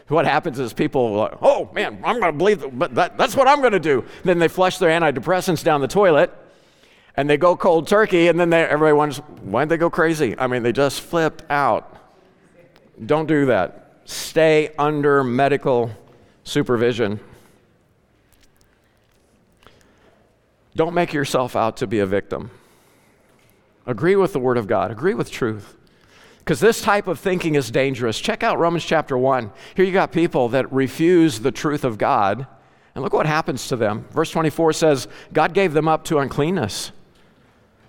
What 0.08 0.26
happens 0.26 0.58
is 0.58 0.74
people 0.74 1.14
like, 1.14 1.38
oh 1.40 1.70
man, 1.72 1.98
I'm 2.04 2.20
going 2.20 2.30
to 2.30 2.36
believe 2.36 2.60
that, 2.60 2.78
but 2.78 2.94
that, 2.94 3.16
that's 3.16 3.34
what 3.34 3.48
I'm 3.48 3.60
going 3.60 3.72
to 3.72 3.80
do. 3.80 4.04
Then 4.22 4.38
they 4.38 4.48
flush 4.48 4.76
their 4.76 4.90
antidepressants 4.90 5.64
down 5.64 5.80
the 5.80 5.88
toilet 5.88 6.30
and 7.16 7.28
they 7.28 7.38
go 7.38 7.56
cold 7.56 7.88
turkey, 7.88 8.28
and 8.28 8.38
then 8.38 8.50
they, 8.50 8.62
everybody 8.62 8.94
wonders, 8.94 9.18
why'd 9.18 9.70
they 9.70 9.78
go 9.78 9.88
crazy? 9.88 10.34
I 10.38 10.46
mean, 10.46 10.62
they 10.62 10.72
just 10.72 11.00
flipped 11.00 11.42
out. 11.50 11.96
Don't 13.04 13.26
do 13.26 13.46
that. 13.46 14.00
Stay 14.04 14.74
under 14.78 15.24
medical 15.24 15.90
supervision. 16.44 17.18
Don't 20.74 20.94
make 20.94 21.12
yourself 21.12 21.54
out 21.54 21.76
to 21.78 21.86
be 21.86 21.98
a 21.98 22.06
victim. 22.06 22.50
Agree 23.86 24.16
with 24.16 24.32
the 24.32 24.38
Word 24.38 24.56
of 24.56 24.66
God, 24.66 24.90
agree 24.90 25.14
with 25.14 25.30
truth. 25.30 25.76
Because 26.38 26.60
this 26.60 26.80
type 26.82 27.06
of 27.06 27.20
thinking 27.20 27.54
is 27.54 27.70
dangerous. 27.70 28.18
Check 28.18 28.42
out 28.42 28.58
Romans 28.58 28.84
chapter 28.84 29.16
1. 29.16 29.52
Here 29.76 29.84
you 29.84 29.92
got 29.92 30.10
people 30.10 30.48
that 30.48 30.72
refuse 30.72 31.40
the 31.40 31.52
truth 31.52 31.84
of 31.84 31.98
God, 31.98 32.46
and 32.94 33.04
look 33.04 33.12
what 33.12 33.26
happens 33.26 33.68
to 33.68 33.76
them. 33.76 34.06
Verse 34.10 34.30
24 34.30 34.72
says, 34.72 35.08
God 35.32 35.54
gave 35.54 35.72
them 35.72 35.86
up 35.86 36.04
to 36.04 36.18
uncleanness 36.18 36.90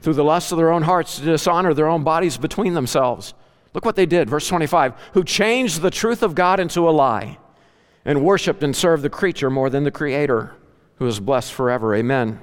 through 0.01 0.13
the 0.13 0.23
lust 0.23 0.51
of 0.51 0.57
their 0.57 0.71
own 0.71 0.83
hearts 0.83 1.17
to 1.17 1.25
dishonor 1.25 1.73
their 1.73 1.87
own 1.87 2.03
bodies 2.03 2.37
between 2.37 2.73
themselves. 2.73 3.33
Look 3.73 3.85
what 3.85 3.95
they 3.95 4.05
did. 4.05 4.29
Verse 4.29 4.47
25 4.47 4.93
who 5.13 5.23
changed 5.23 5.81
the 5.81 5.89
truth 5.89 6.21
of 6.21 6.35
God 6.35 6.59
into 6.59 6.87
a 6.87 6.91
lie 6.91 7.39
and 8.05 8.23
worshiped 8.23 8.63
and 8.63 8.75
served 8.75 9.01
the 9.01 9.09
creature 9.09 9.49
more 9.49 9.69
than 9.69 9.83
the 9.83 9.91
creator, 9.91 10.55
who 10.97 11.07
is 11.07 11.19
blessed 11.19 11.53
forever. 11.53 11.95
Amen. 11.95 12.39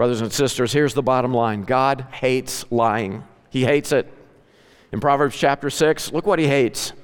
Brothers 0.00 0.22
and 0.22 0.32
sisters, 0.32 0.72
here's 0.72 0.94
the 0.94 1.02
bottom 1.02 1.34
line 1.34 1.64
God 1.64 2.06
hates 2.10 2.64
lying, 2.72 3.22
He 3.50 3.66
hates 3.66 3.92
it. 3.92 4.10
In 4.92 4.98
Proverbs 4.98 5.36
chapter 5.36 5.68
6, 5.68 6.14
look 6.14 6.24
what 6.24 6.38
He 6.38 6.46
hates. 6.46 6.94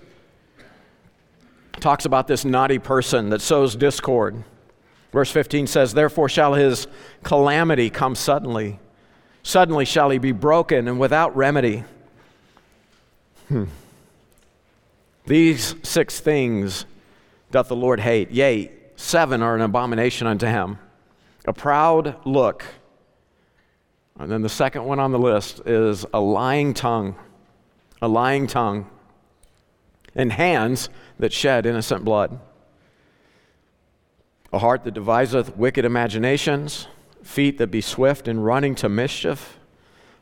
Talks 1.78 2.06
about 2.06 2.26
this 2.26 2.46
naughty 2.46 2.78
person 2.78 3.28
that 3.28 3.42
sows 3.42 3.76
discord. 3.76 4.42
Verse 5.12 5.30
15 5.30 5.66
says, 5.66 5.92
Therefore 5.92 6.30
shall 6.30 6.54
his 6.54 6.86
calamity 7.22 7.90
come 7.90 8.14
suddenly 8.14 8.78
Suddenly 9.42 9.84
shall 9.84 10.08
he 10.08 10.16
be 10.16 10.32
broken 10.32 10.88
and 10.88 10.98
without 10.98 11.36
remedy. 11.36 11.84
Hmm. 13.48 13.64
These 15.26 15.74
six 15.82 16.18
things 16.18 16.86
doth 17.50 17.68
the 17.68 17.76
Lord 17.76 18.00
hate. 18.00 18.30
Yea, 18.30 18.72
seven 18.96 19.42
are 19.42 19.54
an 19.54 19.60
abomination 19.60 20.26
unto 20.26 20.46
him. 20.46 20.78
A 21.44 21.52
proud 21.52 22.16
look. 22.24 22.64
And 24.18 24.30
then 24.30 24.42
the 24.42 24.48
second 24.48 24.84
one 24.84 24.98
on 24.98 25.12
the 25.12 25.18
list 25.18 25.60
is 25.66 26.06
a 26.12 26.20
lying 26.20 26.74
tongue. 26.74 27.16
A 28.00 28.08
lying 28.08 28.46
tongue. 28.46 28.90
And 30.14 30.32
hands 30.32 30.88
that 31.18 31.32
shed 31.32 31.66
innocent 31.66 32.04
blood. 32.04 32.38
A 34.52 34.58
heart 34.58 34.84
that 34.84 34.94
deviseth 34.94 35.56
wicked 35.56 35.84
imaginations 35.84 36.88
feet 37.26 37.58
that 37.58 37.70
be 37.70 37.80
swift 37.80 38.28
in 38.28 38.40
running 38.40 38.74
to 38.76 38.88
mischief, 38.88 39.58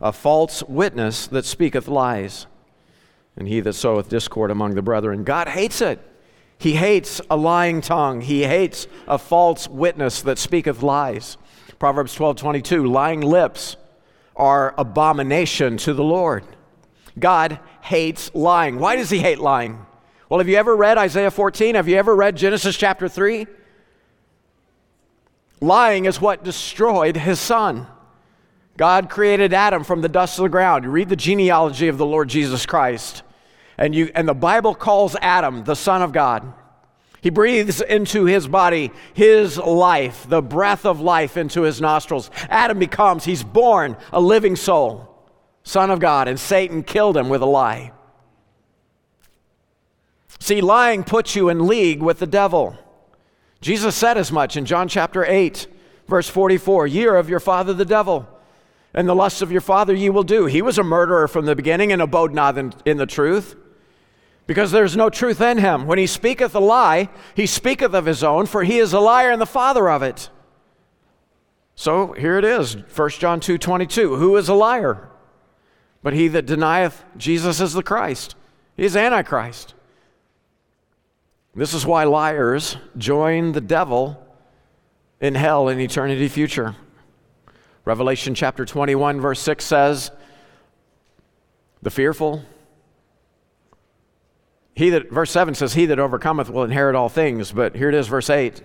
a 0.01 0.13
false 0.13 0.63
witness 0.65 1.27
that 1.29 1.45
speaketh 1.45 1.87
lies, 1.87 2.47
and 3.37 3.47
he 3.47 3.61
that 3.61 3.75
soweth 3.75 4.09
discord 4.09 4.51
among 4.51 4.75
the 4.75 4.83
brethren. 4.83 5.25
God 5.25 5.49
hates 5.49 5.81
it. 5.81 6.01
He 6.59 6.75
hates 6.75 7.21
a 7.29 7.37
lying 7.37 7.81
tongue. 7.81 8.21
He 8.21 8.45
hates 8.45 8.87
a 9.07 9.19
false 9.19 9.69
witness 9.69 10.23
that 10.23 10.39
speaketh 10.39 10.83
lies. 10.83 11.37
Proverbs 11.79 12.15
12 12.15 12.37
22, 12.37 12.87
lying 12.87 13.21
lips 13.21 13.77
are 14.37 14.75
abomination 14.77 15.77
to 15.79 15.94
the 15.94 16.05
Lord. 16.05 16.44
God 17.18 17.61
hates 17.83 18.35
lying. 18.35 18.79
Why 18.79 18.97
does 18.97 19.11
he 19.11 19.18
hate 19.18 19.38
lying? 19.38 19.85
Well, 20.29 20.40
have 20.40 20.49
you 20.49 20.57
ever 20.57 20.75
read 20.75 20.99
Isaiah 20.99 21.31
14? 21.31 21.75
Have 21.77 21.88
you 21.88 21.97
ever 21.97 22.14
read 22.14 22.37
Genesis 22.37 22.77
chapter 22.77 23.09
3? 23.09 23.47
Lying 25.61 26.07
is 26.07 26.20
what 26.20 26.44
destroyed 26.44 27.16
his 27.16 27.38
son. 27.38 27.87
God 28.77 29.09
created 29.09 29.55
Adam 29.55 29.85
from 29.85 30.01
the 30.01 30.09
dust 30.09 30.38
of 30.38 30.42
the 30.42 30.49
ground. 30.49 30.85
You 30.85 30.90
read 30.90 31.09
the 31.09 31.16
genealogy 31.16 31.88
of 31.88 31.99
the 31.99 32.07
Lord 32.07 32.29
Jesus 32.29 32.66
Christ, 32.66 33.23
and, 33.79 33.94
you, 33.94 34.11
and 34.14 34.27
the 34.27 34.35
Bible 34.35 34.75
calls 34.75 35.16
Adam 35.20 35.64
the 35.64 35.77
Son 35.77 36.03
of 36.03 36.12
God. 36.12 36.53
He 37.25 37.31
breathes 37.31 37.81
into 37.81 38.27
his 38.27 38.47
body 38.47 38.93
his 39.15 39.57
life, 39.57 40.27
the 40.29 40.43
breath 40.43 40.85
of 40.85 41.01
life 41.01 41.39
into 41.39 41.63
his 41.63 41.81
nostrils. 41.81 42.31
Adam 42.51 42.79
becomes, 42.79 43.25
he's 43.25 43.43
born 43.43 43.97
a 44.13 44.21
living 44.21 44.57
soul, 44.57 45.09
Son 45.63 45.91
of 45.91 46.01
God, 46.01 46.29
and 46.29 46.39
Satan 46.39 46.83
killed 46.83 47.17
him 47.17 47.31
with 47.31 47.41
a 47.41 47.47
lie. 47.47 47.93
See, 50.39 50.61
lying 50.61 51.03
puts 51.03 51.35
you 51.35 51.49
in 51.49 51.67
league 51.67 52.03
with 52.03 52.19
the 52.19 52.27
devil. 52.27 52.77
Jesus 53.63 53.97
said 53.97 54.19
as 54.19 54.31
much 54.31 54.59
in 54.59 54.67
John 54.67 54.87
chapter 54.87 55.25
8, 55.25 55.67
verse 56.07 56.29
44 56.29 56.87
Year 56.89 57.17
of 57.17 57.31
your 57.31 57.41
father 57.41 57.73
the 57.73 57.87
devil, 57.87 58.29
and 58.93 59.09
the 59.09 59.15
lusts 59.15 59.41
of 59.41 59.51
your 59.51 59.63
father 59.63 59.95
ye 59.95 60.11
will 60.11 60.25
do. 60.25 60.45
He 60.45 60.61
was 60.61 60.77
a 60.77 60.85
murderer 60.85 61.27
from 61.27 61.47
the 61.47 61.57
beginning 61.57 61.91
and 61.91 62.03
abode 62.03 62.35
not 62.35 62.59
in, 62.59 62.75
in 62.85 62.99
the 62.99 63.07
truth 63.07 63.57
because 64.47 64.71
there's 64.71 64.97
no 64.97 65.11
truth 65.11 65.41
in 65.41 65.59
him. 65.59 65.87
When 65.87 65.99
he 65.99 66.07
speaketh 66.07 66.55
a 66.55 66.61
lie, 66.61 67.09
he 67.35 67.47
speaketh 67.47 67.95
of 67.95 68.07
his 68.07 68.23
own, 68.23 68.47
for 68.47 68.65
he 68.65 68.79
is 68.79 68.93
a 68.93 69.01
liar 69.01 69.31
and 69.31 69.41
the 69.41 69.47
father 69.47 69.89
of 69.89 70.03
it. 70.03 70.29
So 71.77 72.13
here 72.13 72.39
it 72.39 72.45
is, 72.45 72.77
1 72.95 73.11
John 73.11 73.41
2 73.41 73.59
22. 73.59 74.17
Who 74.17 74.37
is 74.37 74.49
a 74.49 74.55
liar? 74.55 75.09
But 76.03 76.13
he 76.13 76.29
that 76.29 76.47
denieth 76.47 77.03
Jesus 77.17 77.61
is 77.61 77.73
the 77.73 77.83
Christ. 77.83 78.37
He 78.77 78.85
is 78.85 78.97
Antichrist. 78.97 79.75
This 81.55 81.73
is 81.73 81.87
why 81.87 82.05
liars 82.05 82.77
join 82.99 83.53
the 83.53 83.61
devil 83.61 84.21
in 85.21 85.35
hell 85.35 85.69
in 85.69 85.81
eternity 85.81 86.29
future. 86.29 86.75
Revelation 87.85 88.35
chapter 88.35 88.65
21, 88.65 89.21
verse 89.21 89.41
6 89.41 89.65
says, 89.65 90.11
The 91.83 91.91
fearful, 91.91 92.43
he 94.75 94.91
that, 94.91 95.11
verse 95.11 95.31
7 95.31 95.55
says, 95.55 95.75
He 95.75 95.87
that 95.87 95.99
overcometh 95.99 96.51
will 96.51 96.65
inherit 96.65 96.97
all 96.97 97.09
things. 97.09 97.53
But 97.53 97.77
here 97.77 97.89
it 97.89 97.95
is, 97.95 98.09
verse 98.09 98.29
8. 98.29 98.61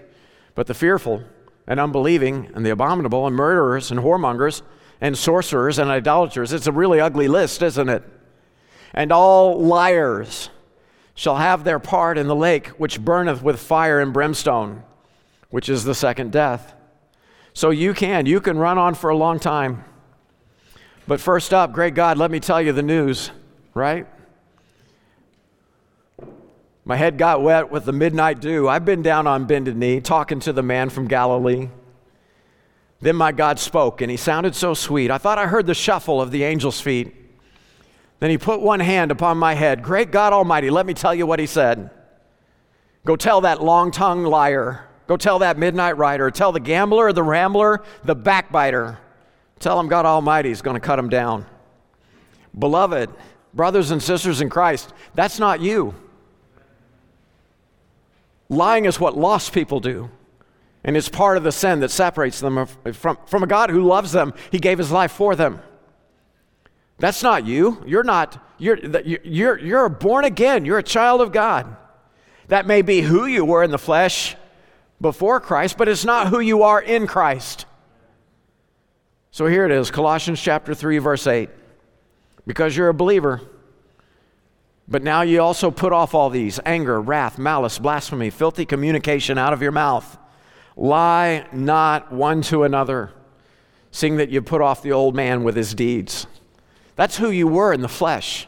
But 0.55 0.67
the 0.67 0.73
fearful 0.73 1.23
and 1.67 1.79
unbelieving 1.79 2.51
and 2.55 2.65
the 2.65 2.71
abominable 2.71 3.27
and 3.27 3.35
murderers 3.35 3.91
and 3.91 3.99
whoremongers 3.99 4.63
and 4.99 5.17
sorcerers 5.17 5.77
and 5.77 5.89
idolaters. 5.89 6.51
It's 6.51 6.67
a 6.67 6.71
really 6.71 6.99
ugly 6.99 7.27
list, 7.27 7.61
isn't 7.61 7.89
it? 7.89 8.03
And 8.93 9.11
all 9.11 9.61
liars 9.61 10.49
shall 11.13 11.37
have 11.37 11.63
their 11.63 11.79
part 11.79 12.17
in 12.17 12.27
the 12.27 12.35
lake 12.35 12.67
which 12.69 12.99
burneth 12.99 13.43
with 13.43 13.59
fire 13.59 13.99
and 13.99 14.11
brimstone, 14.11 14.83
which 15.51 15.69
is 15.69 15.83
the 15.83 15.93
second 15.93 16.31
death. 16.31 16.73
So 17.53 17.69
you 17.69 17.93
can, 17.93 18.25
you 18.25 18.41
can 18.41 18.57
run 18.57 18.77
on 18.77 18.95
for 18.95 19.09
a 19.09 19.17
long 19.17 19.39
time. 19.39 19.83
But 21.07 21.19
first 21.19 21.53
up, 21.53 21.71
great 21.71 21.93
God, 21.93 22.17
let 22.17 22.31
me 22.31 22.39
tell 22.39 22.61
you 22.61 22.71
the 22.71 22.83
news, 22.83 23.31
right? 23.73 24.07
My 26.89 26.95
head 26.95 27.19
got 27.19 27.43
wet 27.43 27.69
with 27.69 27.85
the 27.85 27.93
midnight 27.93 28.41
dew. 28.41 28.67
I've 28.67 28.83
been 28.83 29.03
down 29.03 29.27
on 29.27 29.45
bended 29.45 29.77
knee 29.77 30.01
talking 30.01 30.39
to 30.39 30.51
the 30.51 30.63
man 30.63 30.89
from 30.89 31.07
Galilee. 31.07 31.69
Then 32.99 33.15
my 33.15 33.31
God 33.31 33.59
spoke, 33.59 34.01
and 34.01 34.09
he 34.09 34.17
sounded 34.17 34.55
so 34.55 34.73
sweet. 34.73 35.11
I 35.11 35.19
thought 35.19 35.37
I 35.37 35.45
heard 35.45 35.67
the 35.67 35.75
shuffle 35.75 36.19
of 36.19 36.31
the 36.31 36.43
angel's 36.43 36.81
feet. 36.81 37.13
Then 38.19 38.31
he 38.31 38.39
put 38.39 38.59
one 38.59 38.79
hand 38.79 39.11
upon 39.11 39.37
my 39.37 39.53
head. 39.53 39.83
Great 39.83 40.09
God 40.09 40.33
Almighty, 40.33 40.71
let 40.71 40.87
me 40.87 40.95
tell 40.95 41.13
you 41.13 41.27
what 41.27 41.37
he 41.37 41.45
said. 41.45 41.91
Go 43.05 43.15
tell 43.15 43.41
that 43.41 43.61
long 43.61 43.91
tongued 43.91 44.25
liar. 44.25 44.87
Go 45.05 45.15
tell 45.15 45.37
that 45.39 45.59
midnight 45.59 45.95
rider. 45.95 46.31
Tell 46.31 46.51
the 46.51 46.59
gambler, 46.59 47.13
the 47.13 47.21
rambler, 47.21 47.83
the 48.03 48.15
backbiter. 48.15 48.97
Tell 49.59 49.79
him 49.79 49.89
God 49.89 50.07
Almighty 50.07 50.49
is 50.49 50.63
going 50.63 50.73
to 50.73 50.81
cut 50.81 50.97
him 50.97 51.09
down. 51.09 51.45
Beloved, 52.57 53.11
brothers 53.53 53.91
and 53.91 54.01
sisters 54.01 54.41
in 54.41 54.49
Christ, 54.49 54.91
that's 55.13 55.37
not 55.37 55.61
you. 55.61 55.93
Lying 58.49 58.85
is 58.85 58.99
what 58.99 59.17
lost 59.17 59.53
people 59.53 59.79
do. 59.79 60.09
And 60.83 60.97
it's 60.97 61.09
part 61.09 61.37
of 61.37 61.43
the 61.43 61.51
sin 61.51 61.81
that 61.81 61.91
separates 61.91 62.39
them 62.39 62.65
from, 62.93 63.17
from 63.25 63.43
a 63.43 63.47
God 63.47 63.69
who 63.69 63.83
loves 63.83 64.11
them. 64.11 64.33
He 64.51 64.59
gave 64.59 64.77
his 64.77 64.91
life 64.91 65.11
for 65.11 65.35
them. 65.35 65.61
That's 66.97 67.23
not 67.23 67.45
you. 67.45 67.83
You're 67.85 68.03
not, 68.03 68.43
you're, 68.57 68.77
you're, 69.23 69.57
you're 69.57 69.89
born 69.89 70.25
again. 70.25 70.65
You're 70.65 70.79
a 70.79 70.83
child 70.83 71.21
of 71.21 71.31
God. 71.31 71.75
That 72.47 72.65
may 72.65 72.81
be 72.81 73.01
who 73.01 73.25
you 73.25 73.45
were 73.45 73.63
in 73.63 73.71
the 73.71 73.77
flesh 73.77 74.35
before 74.99 75.39
Christ, 75.39 75.77
but 75.77 75.87
it's 75.87 76.03
not 76.03 76.27
who 76.27 76.39
you 76.39 76.63
are 76.63 76.81
in 76.81 77.07
Christ. 77.07 77.65
So 79.31 79.45
here 79.45 79.65
it 79.65 79.71
is 79.71 79.91
Colossians 79.91 80.41
chapter 80.41 80.73
3, 80.73 80.97
verse 80.97 81.27
8. 81.27 81.49
Because 82.47 82.75
you're 82.75 82.89
a 82.89 82.93
believer, 82.93 83.41
but 84.89 85.03
now 85.03 85.21
you 85.21 85.39
also 85.39 85.69
put 85.69 85.93
off 85.93 86.15
all 86.15 86.31
these 86.31 86.59
anger, 86.65 86.99
wrath, 86.99 87.37
malice, 87.37 87.77
blasphemy, 87.77 88.31
filthy 88.31 88.65
communication 88.65 89.37
out 89.37 89.53
of 89.53 89.61
your 89.61 89.71
mouth. 89.71 90.17
Lie 90.75 91.45
not 91.51 92.11
one 92.11 92.41
to 92.43 92.63
another, 92.63 93.11
seeing 93.91 94.17
that 94.17 94.29
you 94.29 94.41
put 94.41 94.61
off 94.61 94.81
the 94.81 94.91
old 94.91 95.15
man 95.15 95.43
with 95.43 95.55
his 95.55 95.75
deeds. 95.75 96.25
That's 96.95 97.17
who 97.17 97.29
you 97.29 97.47
were 97.47 97.71
in 97.71 97.81
the 97.81 97.87
flesh. 97.87 98.47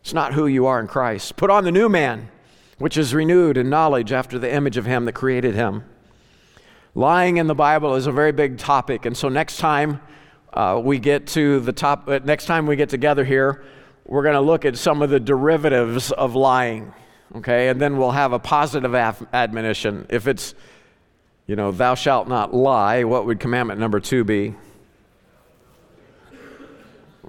It's 0.00 0.14
not 0.14 0.32
who 0.32 0.46
you 0.46 0.64
are 0.64 0.80
in 0.80 0.86
Christ. 0.86 1.36
Put 1.36 1.50
on 1.50 1.64
the 1.64 1.72
new 1.72 1.90
man, 1.90 2.30
which 2.78 2.96
is 2.96 3.12
renewed 3.12 3.58
in 3.58 3.68
knowledge 3.68 4.10
after 4.10 4.38
the 4.38 4.52
image 4.52 4.78
of 4.78 4.86
him 4.86 5.04
that 5.04 5.12
created 5.12 5.54
him. 5.54 5.84
Lying 6.94 7.36
in 7.36 7.46
the 7.46 7.54
Bible 7.54 7.94
is 7.94 8.06
a 8.06 8.12
very 8.12 8.32
big 8.32 8.56
topic, 8.56 9.04
and 9.04 9.14
so 9.14 9.28
next 9.28 9.58
time 9.58 10.00
uh, 10.54 10.80
we 10.82 10.98
get 10.98 11.26
to 11.28 11.60
the 11.60 11.72
top, 11.72 12.08
uh, 12.08 12.20
next 12.24 12.46
time 12.46 12.66
we 12.66 12.74
get 12.74 12.88
together 12.88 13.24
here, 13.24 13.62
we're 14.08 14.22
going 14.22 14.34
to 14.34 14.40
look 14.40 14.64
at 14.64 14.76
some 14.78 15.02
of 15.02 15.10
the 15.10 15.20
derivatives 15.20 16.10
of 16.12 16.34
lying, 16.34 16.94
okay? 17.36 17.68
And 17.68 17.78
then 17.80 17.98
we'll 17.98 18.10
have 18.10 18.32
a 18.32 18.38
positive 18.38 18.94
af- 18.94 19.22
admonition. 19.34 20.06
If 20.08 20.26
it's, 20.26 20.54
you 21.46 21.56
know, 21.56 21.70
thou 21.72 21.94
shalt 21.94 22.26
not 22.26 22.54
lie, 22.54 23.04
what 23.04 23.26
would 23.26 23.38
commandment 23.38 23.78
number 23.78 24.00
two 24.00 24.24
be? 24.24 24.54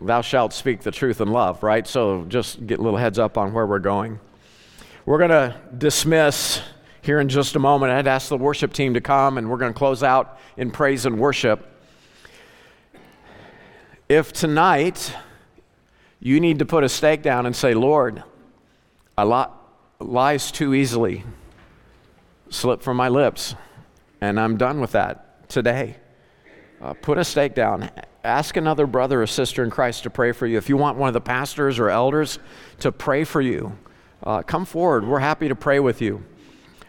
Thou 0.02 0.22
shalt 0.22 0.54
speak 0.54 0.82
the 0.82 0.92
truth 0.92 1.20
in 1.20 1.28
love, 1.28 1.62
right? 1.62 1.86
So 1.86 2.24
just 2.30 2.66
get 2.66 2.80
a 2.80 2.82
little 2.82 2.98
heads 2.98 3.20
up 3.20 3.38
on 3.38 3.52
where 3.52 3.66
we're 3.66 3.80
going. 3.80 4.18
We're 5.06 5.18
going 5.18 5.32
to 5.32 5.60
dismiss 5.78 6.62
here 7.02 7.20
in 7.20 7.28
just 7.28 7.58
a 7.58 7.60
moment. 7.60 7.92
I'd 7.92 8.08
ask 8.08 8.30
the 8.30 8.38
worship 8.38 8.72
team 8.72 8.94
to 8.94 9.02
come, 9.02 9.38
and 9.38 9.50
we're 9.50 9.58
going 9.58 9.74
to 9.74 9.78
close 9.78 10.02
out 10.02 10.40
in 10.56 10.72
praise 10.72 11.06
and 11.06 11.20
worship. 11.20 11.66
If 14.08 14.32
tonight, 14.32 15.14
you 16.20 16.40
need 16.40 16.60
to 16.60 16.66
put 16.66 16.84
a 16.84 16.90
stake 16.90 17.22
down 17.22 17.46
and 17.46 17.56
say, 17.56 17.74
Lord, 17.74 18.24
a 19.18 19.26
lot 19.26 19.56
lies 20.00 20.52
too 20.52 20.74
easily 20.74 21.24
slip 22.50 22.82
from 22.82 22.98
my 22.98 23.10
lips, 23.10 23.56
and 24.22 24.40
I'm 24.40 24.58
done 24.58 24.82
with 24.82 24.94
that 24.94 25.48
today. 25.50 25.98
Uh, 26.82 26.94
put 26.94 27.18
a 27.18 27.24
stake 27.24 27.54
down. 27.54 27.90
Ask 28.24 28.58
another 28.58 28.88
brother 28.88 29.22
or 29.22 29.28
sister 29.28 29.64
in 29.64 29.70
Christ 29.70 30.04
to 30.04 30.10
pray 30.10 30.32
for 30.32 30.48
you. 30.48 30.58
If 30.58 30.70
you 30.70 30.78
want 30.78 30.98
one 30.98 31.08
of 31.08 31.14
the 31.14 31.22
pastors 31.22 31.80
or 31.80 31.90
elders 31.90 32.40
to 32.80 32.92
pray 32.92 33.24
for 33.24 33.42
you, 33.42 33.78
uh, 34.24 34.42
come 34.42 34.66
forward. 34.66 35.06
We're 35.06 35.20
happy 35.20 35.48
to 35.48 35.56
pray 35.56 35.80
with 35.80 36.02
you. 36.02 36.24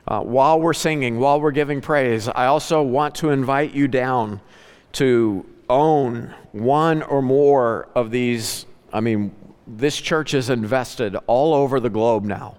Uh, 0.08 0.20
while 0.20 0.60
we're 0.60 0.72
singing, 0.72 1.18
while 1.18 1.40
we're 1.40 1.50
giving 1.50 1.80
praise, 1.80 2.28
I 2.28 2.46
also 2.46 2.82
want 2.82 3.16
to 3.16 3.30
invite 3.30 3.74
you 3.74 3.86
down 3.86 4.40
to 4.92 5.46
own 5.68 6.34
one 6.52 7.02
or 7.02 7.22
more 7.22 7.88
of 7.94 8.10
these 8.10 8.66
I 8.92 9.00
mean, 9.00 9.34
this 9.66 10.00
church 10.00 10.34
is 10.34 10.50
invested 10.50 11.16
all 11.26 11.54
over 11.54 11.80
the 11.80 11.90
globe 11.90 12.24
now. 12.24 12.56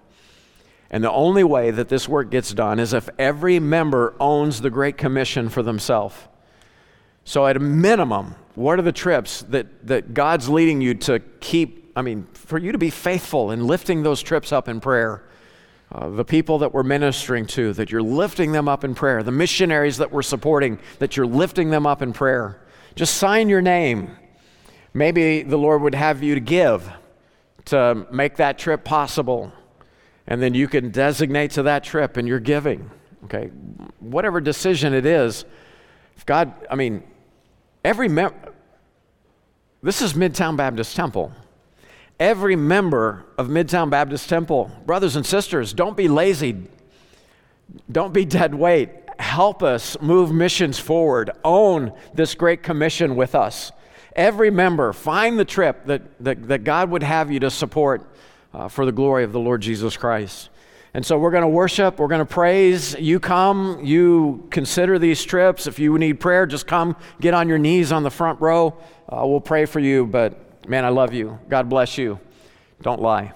And 0.89 1.04
the 1.04 1.12
only 1.12 1.44
way 1.44 1.72
that 1.72 1.88
this 1.88 2.08
work 2.08 2.30
gets 2.30 2.54
done 2.54 2.78
is 2.80 2.94
if 2.94 3.10
every 3.17 3.60
member 3.60 4.13
owns 4.20 4.62
the 4.62 4.70
Great 4.70 4.98
Commission 4.98 5.50
for 5.50 5.63
themselves. 5.63 6.15
So, 7.24 7.48
at 7.48 7.56
a 7.56 7.60
minimum, 7.60 8.36
what 8.56 8.78
are 8.78 8.82
the 8.82 8.91
trips 8.91 9.44
that, 9.44 9.88
that 9.88 10.13
God's 10.13 10.50
leading 10.50 10.82
you 10.82 10.96
to 10.96 11.20
keep? 11.39 11.91
I 11.96 12.02
mean, 12.02 12.28
for 12.34 12.58
you 12.58 12.72
to 12.72 12.78
be 12.78 12.89
faithful 12.89 13.52
in 13.52 13.67
lifting 13.67 14.04
those 14.04 14.22
trips 14.22 14.52
up 14.52 14.67
in 14.67 14.80
prayer. 14.82 15.24
Uh, 15.94 16.10
the 16.10 16.24
people 16.24 16.60
that 16.60 16.74
we're 16.74 16.84
ministering 16.84 17.46
to, 17.46 17.74
that 17.74 17.91
you're 17.91 18.02
lifting 18.02 18.54
them 18.54 18.70
up 18.70 18.86
in 18.86 18.96
prayer. 18.96 19.24
The 19.24 19.32
missionaries 19.32 19.98
that 19.98 20.10
we're 20.10 20.22
supporting, 20.22 20.80
that 21.00 21.17
you're 21.17 21.28
lifting 21.28 21.70
them 21.70 21.86
up 21.86 22.02
in 22.02 22.13
prayer. 22.13 22.62
Just 22.96 23.17
sign 23.17 23.50
your 23.50 23.62
name 23.62 24.15
Maybe 24.93 25.43
the 25.43 25.58
Lord 25.58 25.82
would 25.82 25.95
have 25.95 26.21
you 26.21 26.36
to 26.36 26.41
give 26.41 26.91
to 27.65 28.06
make 28.12 28.38
that 28.38 28.58
trip 28.58 28.84
possible. 28.84 29.51
And 30.27 30.41
then 30.41 30.54
you 30.54 30.67
can 30.67 30.91
designate 30.91 31.51
to 31.51 31.63
that 31.63 31.84
trip 31.84 32.17
and 32.17 32.27
you're 32.27 32.39
giving. 32.39 32.89
Okay? 33.25 33.47
Whatever 33.99 34.41
decision 34.41 34.93
it 34.93 35.06
is, 35.06 35.45
if 36.17 36.25
God, 36.25 36.54
I 36.69 36.75
mean, 36.75 37.04
every 37.84 38.10
member, 38.10 38.54
this 39.82 40.01
is 40.01 40.13
Midtown 40.13 40.58
Baptist 40.58 40.95
Temple. 40.95 41.32
Every 42.19 42.56
member 42.56 43.25
of 43.38 43.47
Midtown 43.47 43.89
Baptist 43.89 44.30
Temple, 44.30 44.71
brothers 44.86 45.15
and 45.15 45.25
sisters, 45.25 45.73
don't 45.73 45.97
be 45.97 46.08
lazy. 46.08 46.67
Don't 47.91 48.13
be 48.13 48.25
dead 48.25 48.54
weight. 48.54 48.89
Help 49.17 49.63
us 49.63 49.99
move 50.01 50.32
missions 50.32 50.77
forward. 50.77 51.32
Own 51.43 51.93
this 52.13 52.36
great 52.36 52.62
commission 52.62 53.15
with 53.15 53.34
us. 53.34 53.71
Every 54.15 54.52
member, 54.52 54.93
find 54.93 55.39
the 55.39 55.45
trip 55.45 55.86
that, 55.86 56.02
that, 56.24 56.47
that 56.47 56.63
God 56.63 56.89
would 56.89 57.04
have 57.04 57.32
you 57.32 57.39
to 57.41 57.50
support 57.50 58.08
uh, 58.54 58.67
for 58.67 58.86
the 58.86 58.91
glory 58.91 59.24
of 59.24 59.32
the 59.32 59.39
Lord 59.39 59.62
Jesus 59.62 59.95
Christ. 59.95 60.50
And 60.93 61.06
so 61.06 61.17
we're 61.17 61.32
going 61.32 61.43
to 61.43 61.47
worship, 61.47 62.00
we're 62.00 62.10
going 62.10 62.19
to 62.19 62.26
praise. 62.26 62.95
You 62.95 63.21
come, 63.21 63.80
you 63.82 64.45
consider 64.52 65.00
these 65.00 65.24
trips. 65.24 65.65
If 65.65 65.80
you 65.80 65.97
need 65.97 66.19
prayer, 66.19 66.45
just 66.45 66.67
come, 66.67 66.97
get 67.21 67.34
on 67.34 67.47
your 67.47 67.58
knees 67.58 67.93
on 67.93 68.04
the 68.04 68.12
front 68.12 68.41
row. 68.41 68.76
Uh, 69.08 69.26
we'll 69.26 69.39
pray 69.39 69.65
for 69.65 69.80
you. 69.80 70.06
But 70.06 70.67
man, 70.67 70.84
I 70.84 70.89
love 70.89 71.13
you. 71.13 71.39
God 71.47 71.69
bless 71.69 71.97
you. 71.97 72.19
Don't 72.82 73.02
lie. 73.02 73.32